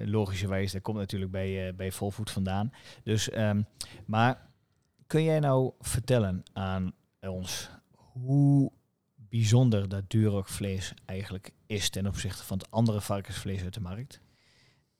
[0.07, 2.71] logischerwijs, dat komt natuurlijk bij, bij Volvoet vandaan.
[3.03, 3.61] Dus, ehm,
[4.05, 4.49] maar
[5.07, 8.71] kun jij nou vertellen aan ons hoe
[9.31, 10.03] bijzonder dat
[10.49, 14.21] vlees eigenlijk is ten opzichte van het andere varkensvlees uit de markt?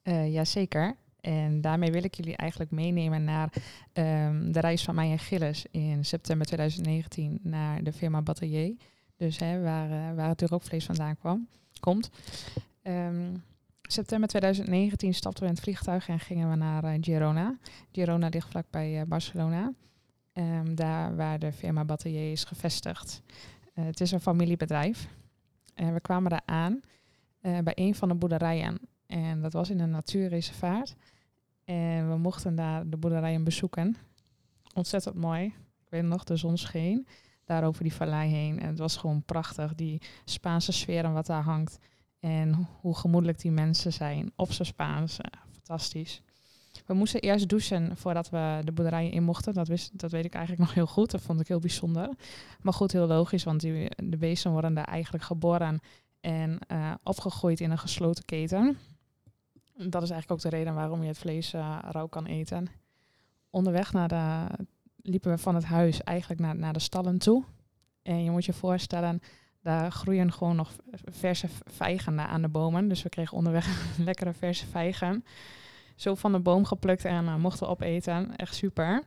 [0.02, 0.96] Eh Jazeker.
[1.22, 3.54] En daarmee wil ik jullie eigenlijk meenemen naar
[3.94, 8.76] ehm, de reis van mij en Gilles in september 2019 naar de firma Batelier.
[9.18, 11.48] Dus hè, waar, eh, waar Duroc-vlees vandaan kwam,
[11.80, 12.10] komt.
[12.82, 13.36] Ehm,
[13.82, 17.58] september 2019 stapten we in het vliegtuig en gingen we naar eh, Girona.
[17.92, 19.74] Girona ligt vlakbij eh, Barcelona.
[20.34, 23.22] Ehm, daar waar de firma Batelier is gevestigd.
[23.74, 25.08] Eh, het is een familiebedrijf.
[25.74, 26.80] En we kwamen daar aan
[27.42, 28.80] eh, bij een van de boerderijen.
[29.08, 30.96] En dat was in een natuurreservaat.
[31.64, 33.96] En we mochten daar de boerderijen bezoeken.
[34.74, 35.46] Ontzettend mooi.
[35.46, 37.08] Ik weet nog, de zon scheen
[37.46, 38.60] daar over die vallei heen.
[38.60, 41.78] En het was gewoon prachtig, die Spaanse sfeer en wat daar hangt.
[42.20, 44.32] En hoe gemoedelijk die mensen zijn.
[44.36, 45.20] Op zijn Spaans.
[45.20, 46.22] eh, fantastisch.
[46.92, 49.54] We moesten eerst douchen voordat we de boerderijen in mochten.
[49.54, 51.12] Dat, wist, dat weet ik eigenlijk nog heel goed.
[51.12, 52.10] Dat vond ik heel bijzonder.
[52.62, 55.80] Maar goed, heel logisch, want die, de beesten worden daar eigenlijk geboren
[56.22, 58.78] en eh, opgegroeid in een gesloten keten.
[59.76, 62.68] Dat is eigenlijk ook de reden waarom je het vlees eh, rauw kan eten.
[63.50, 64.46] Onderweg naar de,
[65.02, 67.44] liepen we van het huis eigenlijk naar, naar de stallen toe.
[68.02, 69.22] En je moet je voorstellen,
[69.62, 72.88] daar groeien gewoon nog verse vijgen aan de bomen.
[72.88, 73.68] Dus we kregen onderweg
[73.98, 75.24] lekkere verse vijgen.
[76.02, 78.36] Zo van de boom geplukt en eh, mochten opeten.
[78.36, 79.04] Echt super.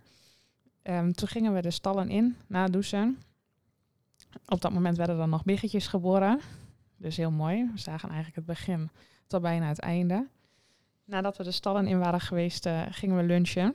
[0.83, 3.19] Ehm, toen gingen we de stallen in na douchen.
[4.47, 6.41] Op dat moment werden er nog biggetjes geboren.
[6.97, 7.71] Dus heel mooi.
[7.73, 8.91] We zagen eigenlijk het begin
[9.27, 10.27] tot bijna het einde.
[11.05, 13.75] Nadat we de stallen in waren geweest, eh, gingen we lunchen.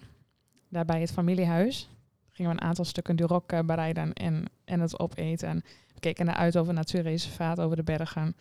[0.70, 1.90] Daar bij het familiehuis.
[2.30, 5.64] Gingen we een aantal stukken Duroc eh, bereiden en, en het opeten.
[5.94, 8.36] We keken naar uit over het natuurreservaat, over de bergen.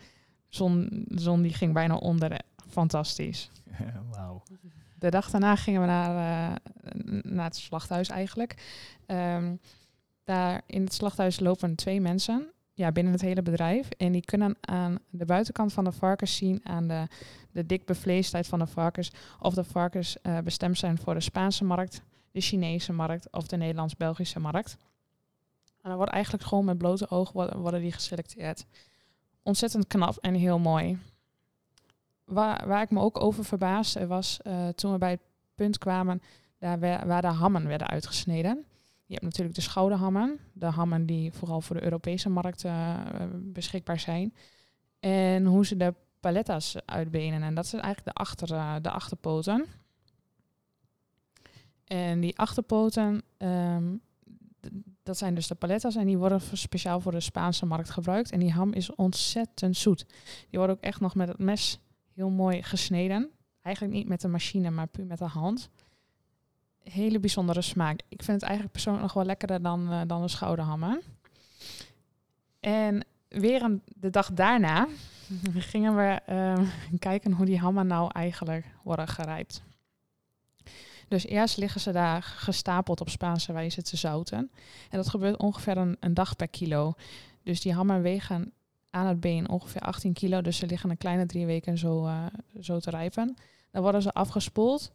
[0.47, 2.41] Zon, de zon die ging bijna onder.
[2.69, 3.51] Fantastisch.
[4.11, 4.43] Wauw.
[4.95, 6.55] De dag daarna gingen we naar, eh,
[7.21, 8.55] naar het slachthuis eigenlijk.
[9.05, 9.55] Ehm,
[10.23, 13.89] daar in het slachthuis lopen twee mensen ja, binnen het hele bedrijf.
[13.89, 17.07] En die kunnen aan de buitenkant van de varkens zien aan de,
[17.51, 19.11] de dik bevleesdheid van de varkens.
[19.39, 22.01] Of de varkens eh, bestemd zijn voor de Spaanse markt,
[22.31, 24.77] de Chinese markt of de Nederlands-Belgische markt.
[25.81, 28.65] En dan wordt eigenlijk gewoon met blote ogen worden, worden die geselecteerd.
[29.43, 30.97] Ontzettend knap en heel mooi.
[32.29, 35.21] Waar, waar ik me ook over verbaasde was eh, toen we bij het
[35.55, 36.21] punt kwamen
[36.57, 38.65] daar waar de hammen werden uitgesneden.
[39.05, 42.95] Je hebt natuurlijk de schouderhammen, de hammen die vooral voor de Europese markt eh,
[43.33, 44.33] beschikbaar zijn.
[44.99, 47.43] En hoe ze de paletta's uitbenen.
[47.43, 49.65] En dat zijn eigenlijk de, achter, eh, de achterpoten.
[51.83, 53.95] En die achterpoten, ehm,
[55.03, 58.31] dat zijn dus de paletta's en die worden speciaal voor de Spaanse markt gebruikt.
[58.31, 60.05] En die ham is ontzettend zoet.
[60.49, 61.79] Die wordt ook echt nog met het mes
[62.19, 63.29] heel mooi gesneden.
[63.61, 65.69] Eigenlijk niet met de machine, maar puur met de hand.
[66.83, 67.99] Hele bijzondere smaak.
[68.09, 71.01] Ik vind het eigenlijk persoonlijk nog wel lekkerder dan, eh, dan de schouderhammen.
[72.59, 74.87] En weer een, de dag daarna
[75.71, 76.59] gingen we eh,
[76.99, 79.63] kijken hoe die hammen nou eigenlijk worden gerijpt.
[81.07, 84.51] Dus eerst liggen ze daar gestapeld op Spaanse wijze te zouten.
[84.89, 86.93] En dat gebeurt ongeveer een, een dag per kilo.
[87.43, 88.53] Dus die hammen wegen
[88.89, 90.41] aan het been ongeveer 18 kilo.
[90.41, 92.25] Dus ze liggen een kleine drie weken zo, eh,
[92.59, 93.37] zo te rijpen.
[93.71, 94.91] Dan worden ze afgespoeld.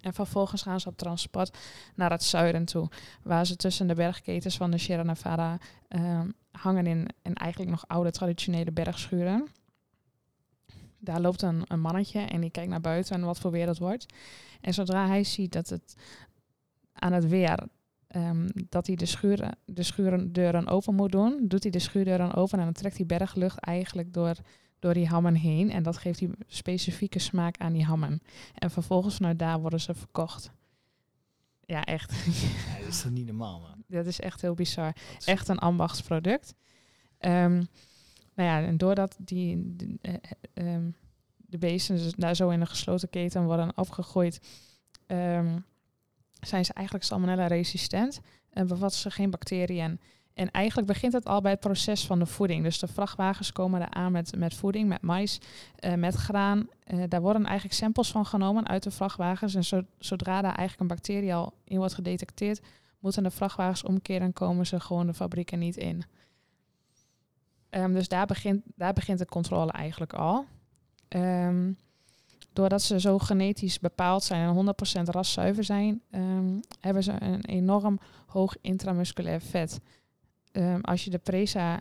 [0.00, 1.58] en vervolgens gaan ze op transport
[1.94, 2.90] naar het zuiden toe.
[3.22, 7.84] Waar ze tussen de bergketens van de Sierra Nevada eh, hangen in, in eigenlijk nog
[7.88, 9.48] oude traditionele bergschuren.
[10.98, 13.78] Daar loopt een, een mannetje en die kijkt naar buiten en wat voor weer het
[13.78, 14.06] wordt.
[14.60, 15.96] En zodra hij ziet dat het
[16.92, 17.58] aan het weer
[18.08, 21.38] ehm, dat hij de, schuur, de schuurdeuren open moet doen.
[21.48, 24.34] Doet hij de schuurdeuren open en dan trekt hij berglucht eigenlijk door,
[24.78, 25.70] door die hammen heen.
[25.70, 28.20] En dat geeft die specifieke smaak aan die hammen.
[28.54, 30.50] En vervolgens vanuit daar worden ze verkocht.
[31.64, 32.12] Ja, echt.
[32.24, 33.84] Ja, dat is toch niet normaal, man?
[33.98, 34.96] dat is echt heel bizar.
[35.18, 36.54] Is- Echt een ambachtsproduct.
[37.18, 37.62] Ehm
[38.34, 40.90] nou ja, en doordat die, de, eh, eh, ehm,
[41.36, 44.40] de beesten dus daar zo in een gesloten keten worden afgegooid,
[46.40, 48.20] zijn ze eigenlijk salmonella resistent
[48.50, 50.00] en bevatten ze geen bacteriën.
[50.34, 52.62] En eigenlijk begint het al bij het proces van de voeding.
[52.62, 55.40] Dus de vrachtwagens komen er aan met, met voeding, met mais,
[55.76, 56.68] eh, met graan.
[56.84, 59.54] Eh, daar worden eigenlijk samples van genomen uit de vrachtwagens.
[59.54, 62.60] En zo, zodra daar eigenlijk een bacterie al in wordt gedetecteerd,
[62.98, 66.04] moeten de vrachtwagens omkeren en komen ze gewoon de fabrieken niet in.
[67.70, 70.46] Ehm, dus daar begint, daar begint de controle eigenlijk al.
[71.08, 71.72] Ehm,
[72.52, 77.98] doordat ze zo genetisch bepaald zijn en 100% raszuiver zijn, ehm, hebben ze een enorm
[78.26, 79.80] hoog intramusculair vet.
[80.52, 81.80] Ehm, als je de presa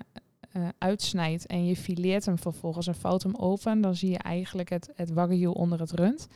[0.52, 4.70] eh, uitsnijdt en je fileert hem vervolgens en vouwt hem open, dan zie je eigenlijk
[4.70, 6.28] het, het wagyu onder het rund.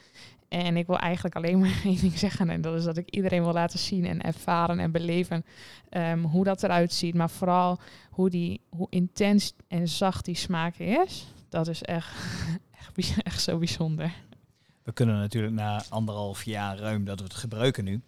[0.47, 2.49] En ik wil eigenlijk alleen maar één ding zeggen.
[2.49, 5.45] En dat is dat ik iedereen wil laten zien en ervaren en beleven
[5.89, 7.15] ehm, hoe dat eruit ziet.
[7.15, 7.79] Maar vooral
[8.09, 11.33] hoe, die, hoe intens en zacht die smaak is.
[11.49, 12.15] Dat is echt,
[12.95, 14.13] echt, echt zo bijzonder.
[14.83, 18.01] We kunnen natuurlijk na anderhalf jaar ruim dat we het gebruiken nu,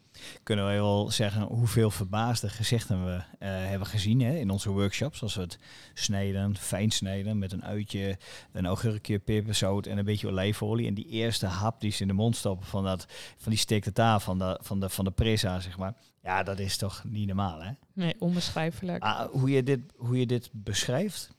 [0.44, 5.22] kunnen we wel zeggen hoeveel verbaasde gezichten we eh, hebben gezien hè, in onze workshops.
[5.22, 5.60] Als we het
[5.94, 8.18] snijden, fijn snijden met een uitje,
[8.52, 10.88] een augurkje, peperzout en een beetje olijfolie.
[10.88, 13.06] En die eerste hap die ze in de mond stoppen van, dat,
[13.38, 15.94] van die tartare van de, van de, van de presa, zeg maar.
[16.24, 17.72] Ja, dat is toch niet normaal, hè?
[17.94, 19.04] Nee, onbeschrijfelijk.
[19.04, 21.30] Ah, hoe, je dit, hoe je dit beschrijft,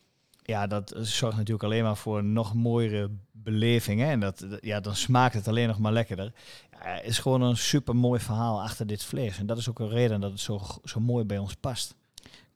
[0.46, 4.00] ja, dat zorgt natuurlijk alleen maar voor een nog mooiere beleving.
[4.00, 4.06] Hè?
[4.10, 6.32] En dat, dat- ja, dan smaakt het alleen nog maar lekkerder.
[6.70, 9.38] Ja, het is gewoon een super mooi verhaal achter dit vlees.
[9.38, 11.94] En dat is ook een reden dat het zo, zo mooi bij ons past.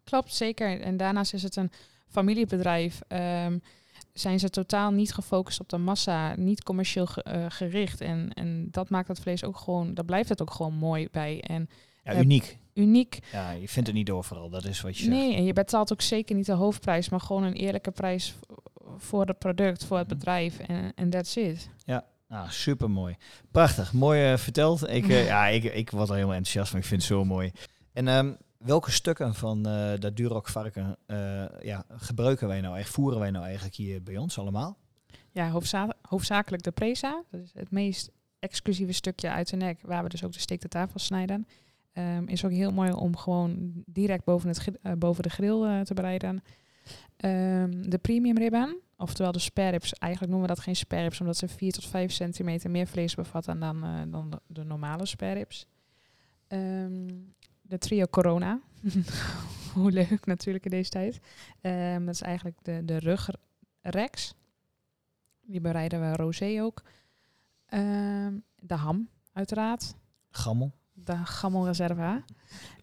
[0.05, 0.81] Klopt, zeker.
[0.81, 1.71] En daarnaast is het een
[2.09, 3.01] familiebedrijf.
[3.09, 3.59] Ehm,
[4.13, 8.01] zijn ze totaal niet gefocust op de massa, niet commercieel ge- eh, gericht.
[8.01, 11.41] En, en dat maakt het vlees ook gewoon, daar blijft het ook gewoon mooi bij.
[11.41, 11.69] En
[12.05, 12.21] Ja.
[12.21, 12.59] uniek.
[12.79, 13.19] Uniek.
[13.33, 15.17] Ja, je vindt het niet overal, dat is wat je zegt.
[15.17, 18.35] Nee, en je betaalt ook zeker niet de hoofdprijs, maar gewoon een eerlijke prijs
[18.97, 20.17] voor het product, voor het Mhm.
[20.19, 20.59] bedrijf.
[20.59, 21.69] En en that's it.
[22.29, 23.17] Nou, super mooi.
[23.51, 24.89] Prachtig, mooi eh, verteld.
[24.89, 26.79] Ik, eh, ja, ik, ik word er helemaal enthousiast van.
[26.79, 27.53] Ik vind het zo mooi.
[27.93, 30.97] En ehm, welke stukken van eh dat Duroc varken
[31.61, 34.77] ja, gebruiken wij nou echt, voeren wij nou eigenlijk hier bij ons allemaal?
[35.33, 37.23] Ja, hoofdza- hoofdzakelijk de presa.
[37.31, 40.61] Dat is het meest exclusieve stukje uit de nek, waar we dus ook de steek
[40.61, 41.47] de tafel snijden.
[41.93, 45.81] Ehm, is ook heel mooi om gewoon direct boven, het, eh, boven de grill eh,
[45.81, 46.43] te bereiden.
[47.17, 49.93] Ehm, de premium ribben, oftewel de spare ribs.
[49.93, 53.15] Eigenlijk noemen we dat geen spare ribs, omdat ze 4 tot 5 centimeter meer vlees
[53.15, 55.67] bevatten dan, eh, dan de, normale spare ribs.
[56.47, 57.07] Ehm,
[57.63, 58.61] de trio corona.
[59.75, 61.21] Hoe leuk natuurlijk in deze tijd.
[62.05, 64.35] Dat is eigenlijk de, de rugrex.
[65.43, 66.83] Die bereiden we rosé ook.
[68.61, 69.95] De ham, uiteraard.
[70.31, 70.78] Gammel.
[71.09, 72.25] De gammelreserva.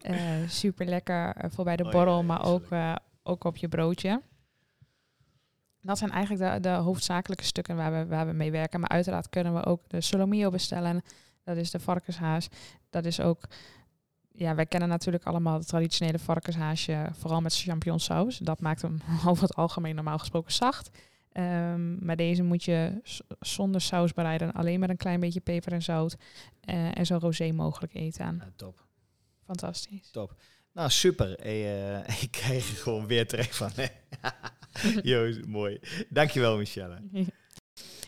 [0.00, 4.22] Eh super lekker voor bij de Oh, borrel, maar ook, eh, ook op je broodje.
[5.80, 8.80] Dat zijn eigenlijk de, de hoofdzakelijke stukken waar we, waar we mee werken.
[8.80, 11.02] Maar uiteraard kunnen we ook de solomio bestellen.
[11.44, 12.48] Dat is de varkenshaas.
[12.90, 13.44] Dat is ook...
[14.32, 18.38] Ja, wij kennen natuurlijk allemaal het traditionele varkenshaasje, vooral met champignonsaus.
[18.38, 20.90] Dat maakt hem over het algemeen normaal gesproken zacht.
[21.36, 23.00] Ehm, maar deze moet je
[23.40, 26.16] zonder saus bereiden, alleen met een klein beetje peper en zout.
[26.60, 28.36] eh, en zo rosé mogelijk eten aan.
[28.40, 28.84] Ja, top.
[29.44, 30.10] Fantastisch.
[30.72, 31.38] Nou, super.
[31.38, 33.70] Eh, eh, ik krijg er gewoon weer terecht van.
[33.74, 33.86] hè.
[35.02, 35.78] Jo, mooi.
[36.08, 36.98] Dankjewel, Michelle.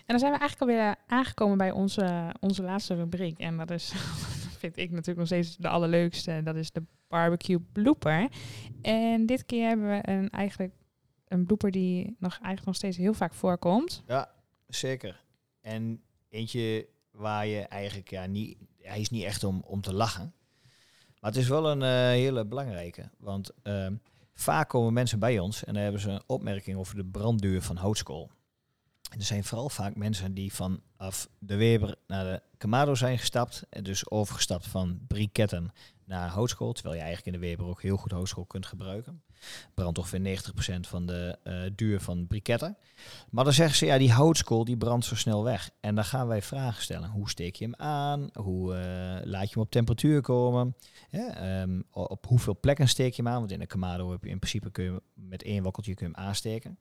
[0.06, 3.38] En dan zijn we eigenlijk alweer aangekomen bij onze, onze laatste rubriek.
[3.38, 3.92] En dat is,
[4.58, 6.40] vind ik natuurlijk nog steeds de allerleukste.
[6.44, 8.28] Dat is de barbecue blooper.
[8.82, 10.72] En dit keer hebben we een, eigenlijk
[11.28, 14.02] een blooper die nog, eigenlijk nog steeds heel vaak voorkomt.
[14.06, 14.30] Ja,
[14.66, 15.24] zeker.
[15.60, 20.32] En eentje waar je eigenlijk, ja, niet, hij is niet echt om, om te lachen.
[21.20, 23.10] Maar het is wel een eh, hele belangrijke.
[23.18, 23.94] Want ehm,
[24.34, 27.76] vaak komen mensen bij ons en dan hebben ze een opmerking over de brandduur van
[27.76, 28.30] houtskool.
[29.10, 33.62] En er zijn vooral vaak mensen die vanaf de Weber naar de Kamado zijn gestapt.
[33.70, 35.72] En dus overgestapt van briketten
[36.08, 36.72] naar houtskool.
[36.72, 39.22] Terwijl je eigenlijk in de Weber ook heel goed houtskool kunt gebruiken.
[39.74, 40.40] Brandt ongeveer
[40.76, 42.76] 90% van de eh, duur van briketten.
[43.30, 45.70] Maar dan zeggen ze, ja, die houtskool die brandt zo snel weg.
[45.80, 47.10] En dan gaan wij vragen stellen.
[47.10, 48.30] Hoe steek je hem aan?
[48.32, 50.76] Hoe eh, laat je hem op temperatuur komen?
[51.10, 53.38] Hè, ehm, op hoeveel plekken steek je hem aan?
[53.38, 56.12] Want in een Kamado heb je in principe kun je met één wakkeltje kun je
[56.14, 56.78] hem aansteken.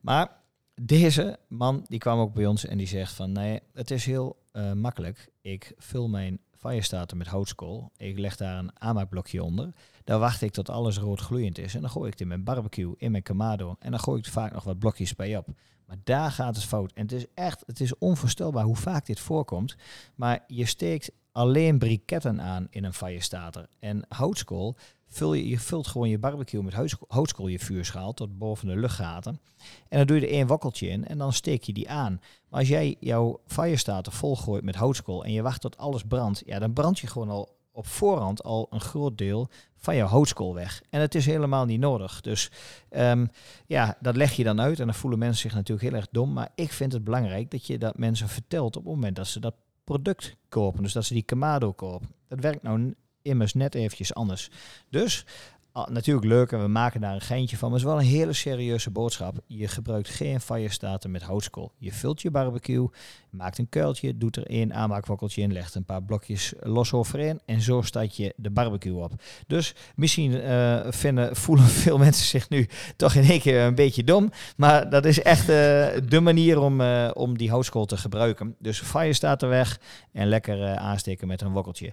[0.00, 0.38] Maar
[0.82, 4.42] deze man die kwam ook bij ons en die zegt van nee, het is heel
[4.52, 5.28] eh, makkelijk.
[5.40, 7.90] Ik vul mijn Firestater met houtskool.
[7.96, 9.72] Ik leg daar een aanmaakblokje onder.
[10.04, 11.74] Dan wacht ik tot alles rood gloeiend is.
[11.74, 13.76] En dan gooi ik het in mijn barbecue, in mijn kamado.
[13.78, 15.48] En dan gooi ik vaak nog wat blokjes bij op.
[15.86, 16.92] Maar daar gaat het fout.
[16.92, 19.76] En het is echt, het is onvoorstelbaar hoe vaak dit voorkomt.
[20.14, 23.68] Maar je steekt alleen briketten aan in een firestater.
[23.78, 24.76] En houtskool,
[25.10, 29.40] vul je, je vult gewoon je barbecue met houtskool, je vuurschaal tot boven de luchtgaten.
[29.88, 32.20] En dan doe je er één wokkeltje in en dan steek je die aan.
[32.48, 36.58] Maar als jij jouw firestater volgooit met houtskool en je wacht tot alles brandt, ja,
[36.58, 40.82] dan brand je gewoon al op voorhand al een groot deel van jouw houtskool weg.
[40.90, 42.20] En het is helemaal niet nodig.
[42.20, 42.50] Dus
[42.88, 43.26] ehm,
[43.66, 46.32] ja, dat leg je dan uit en dan voelen mensen zich natuurlijk heel erg dom.
[46.32, 49.40] Maar ik vind het belangrijk dat je dat mensen vertelt op het moment dat ze
[49.40, 49.54] dat
[49.84, 50.82] product kopen.
[50.82, 52.08] Dus dat ze die Kamado kopen.
[52.28, 54.48] Dat werkt nou immers net eventjes anders.
[54.88, 55.24] Dus
[55.72, 57.70] ah, natuurlijk leuk en we maken daar een geintje van.
[57.70, 59.38] Maar het is wel een hele serieuze boodschap.
[59.46, 61.72] Je gebruikt geen firestater met houtskool.
[61.78, 62.88] Je vult je barbecue,
[63.30, 67.60] maakt een kuiltje, doet er één aanmaakwokkeltje in, legt een paar blokjes los overheen en
[67.60, 69.12] zo staat je de barbecue op.
[69.46, 74.04] Dus misschien eh, vinden, voelen veel mensen zich nu toch in één keer een beetje
[74.04, 78.54] dom, maar dat is echt eh, de manier om, eh, om die houtskool te gebruiken.
[78.58, 79.80] Dus fire staat er weg
[80.12, 81.92] en lekker aansteken met een wokkeltje.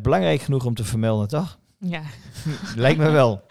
[0.00, 1.58] Belangrijk genoeg om te vermelden, toch?
[1.80, 2.02] Ja.
[2.76, 3.42] Lijkt me wel.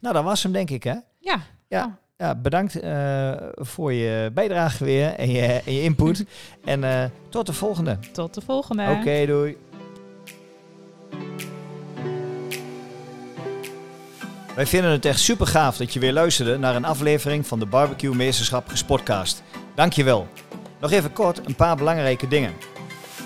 [0.00, 0.94] Nou, dat was hem denk ik, hè?
[1.20, 1.40] Ja.
[1.68, 1.98] Ja.
[2.16, 6.24] Ja, bedankt eh, voor je bijdrage weer en je, en je input.
[6.64, 7.98] en eh, tot de volgende.
[8.12, 8.96] Tot de volgende.
[8.98, 9.56] Oké, doei.
[14.54, 17.66] Wij vinden het echt super gaaf dat je weer luisterde naar een aflevering van de
[17.66, 19.42] Barbecue Meesterschap Gespotcast.
[19.74, 20.28] Dankjewel.
[20.80, 22.52] Nog even kort een paar belangrijke dingen.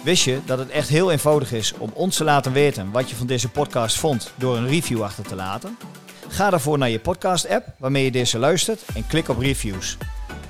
[0.03, 3.17] Wist je dat het echt heel eenvoudig is om ons te laten weten wat je
[3.17, 5.79] van deze podcast vond door een review achter te laten?
[6.29, 9.97] Ga daarvoor naar je podcast-app waarmee je deze luistert en klik op reviews.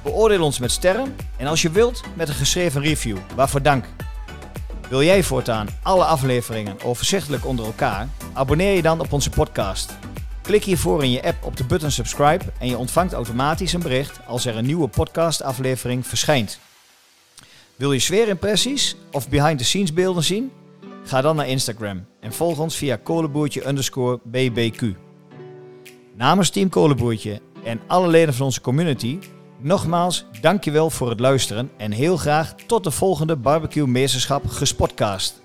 [0.03, 3.17] Beoordeel ons met sterren en als je wilt met een geschreven review.
[3.35, 3.85] Waarvoor dank.
[4.89, 8.09] Wil jij voortaan alle afleveringen overzichtelijk onder elkaar?
[8.33, 9.93] Abonneer je dan op onze podcast.
[10.43, 14.21] Klik hiervoor in je app op de button subscribe en je ontvangt automatisch een bericht
[14.27, 16.59] als er een nieuwe podcastaflevering verschijnt.
[17.79, 20.51] Wil je sfeerimpressies of behind the scenes beelden zien?
[21.05, 24.83] Ga dan naar Instagram en volg ons via kolenboertje underscore bbq.
[26.16, 29.18] Namens Team Kolenboertje en alle leden van onze community,
[29.61, 35.43] nogmaals dankjewel voor het luisteren en heel graag tot de volgende Barbecue Meesterschap Gespotcast.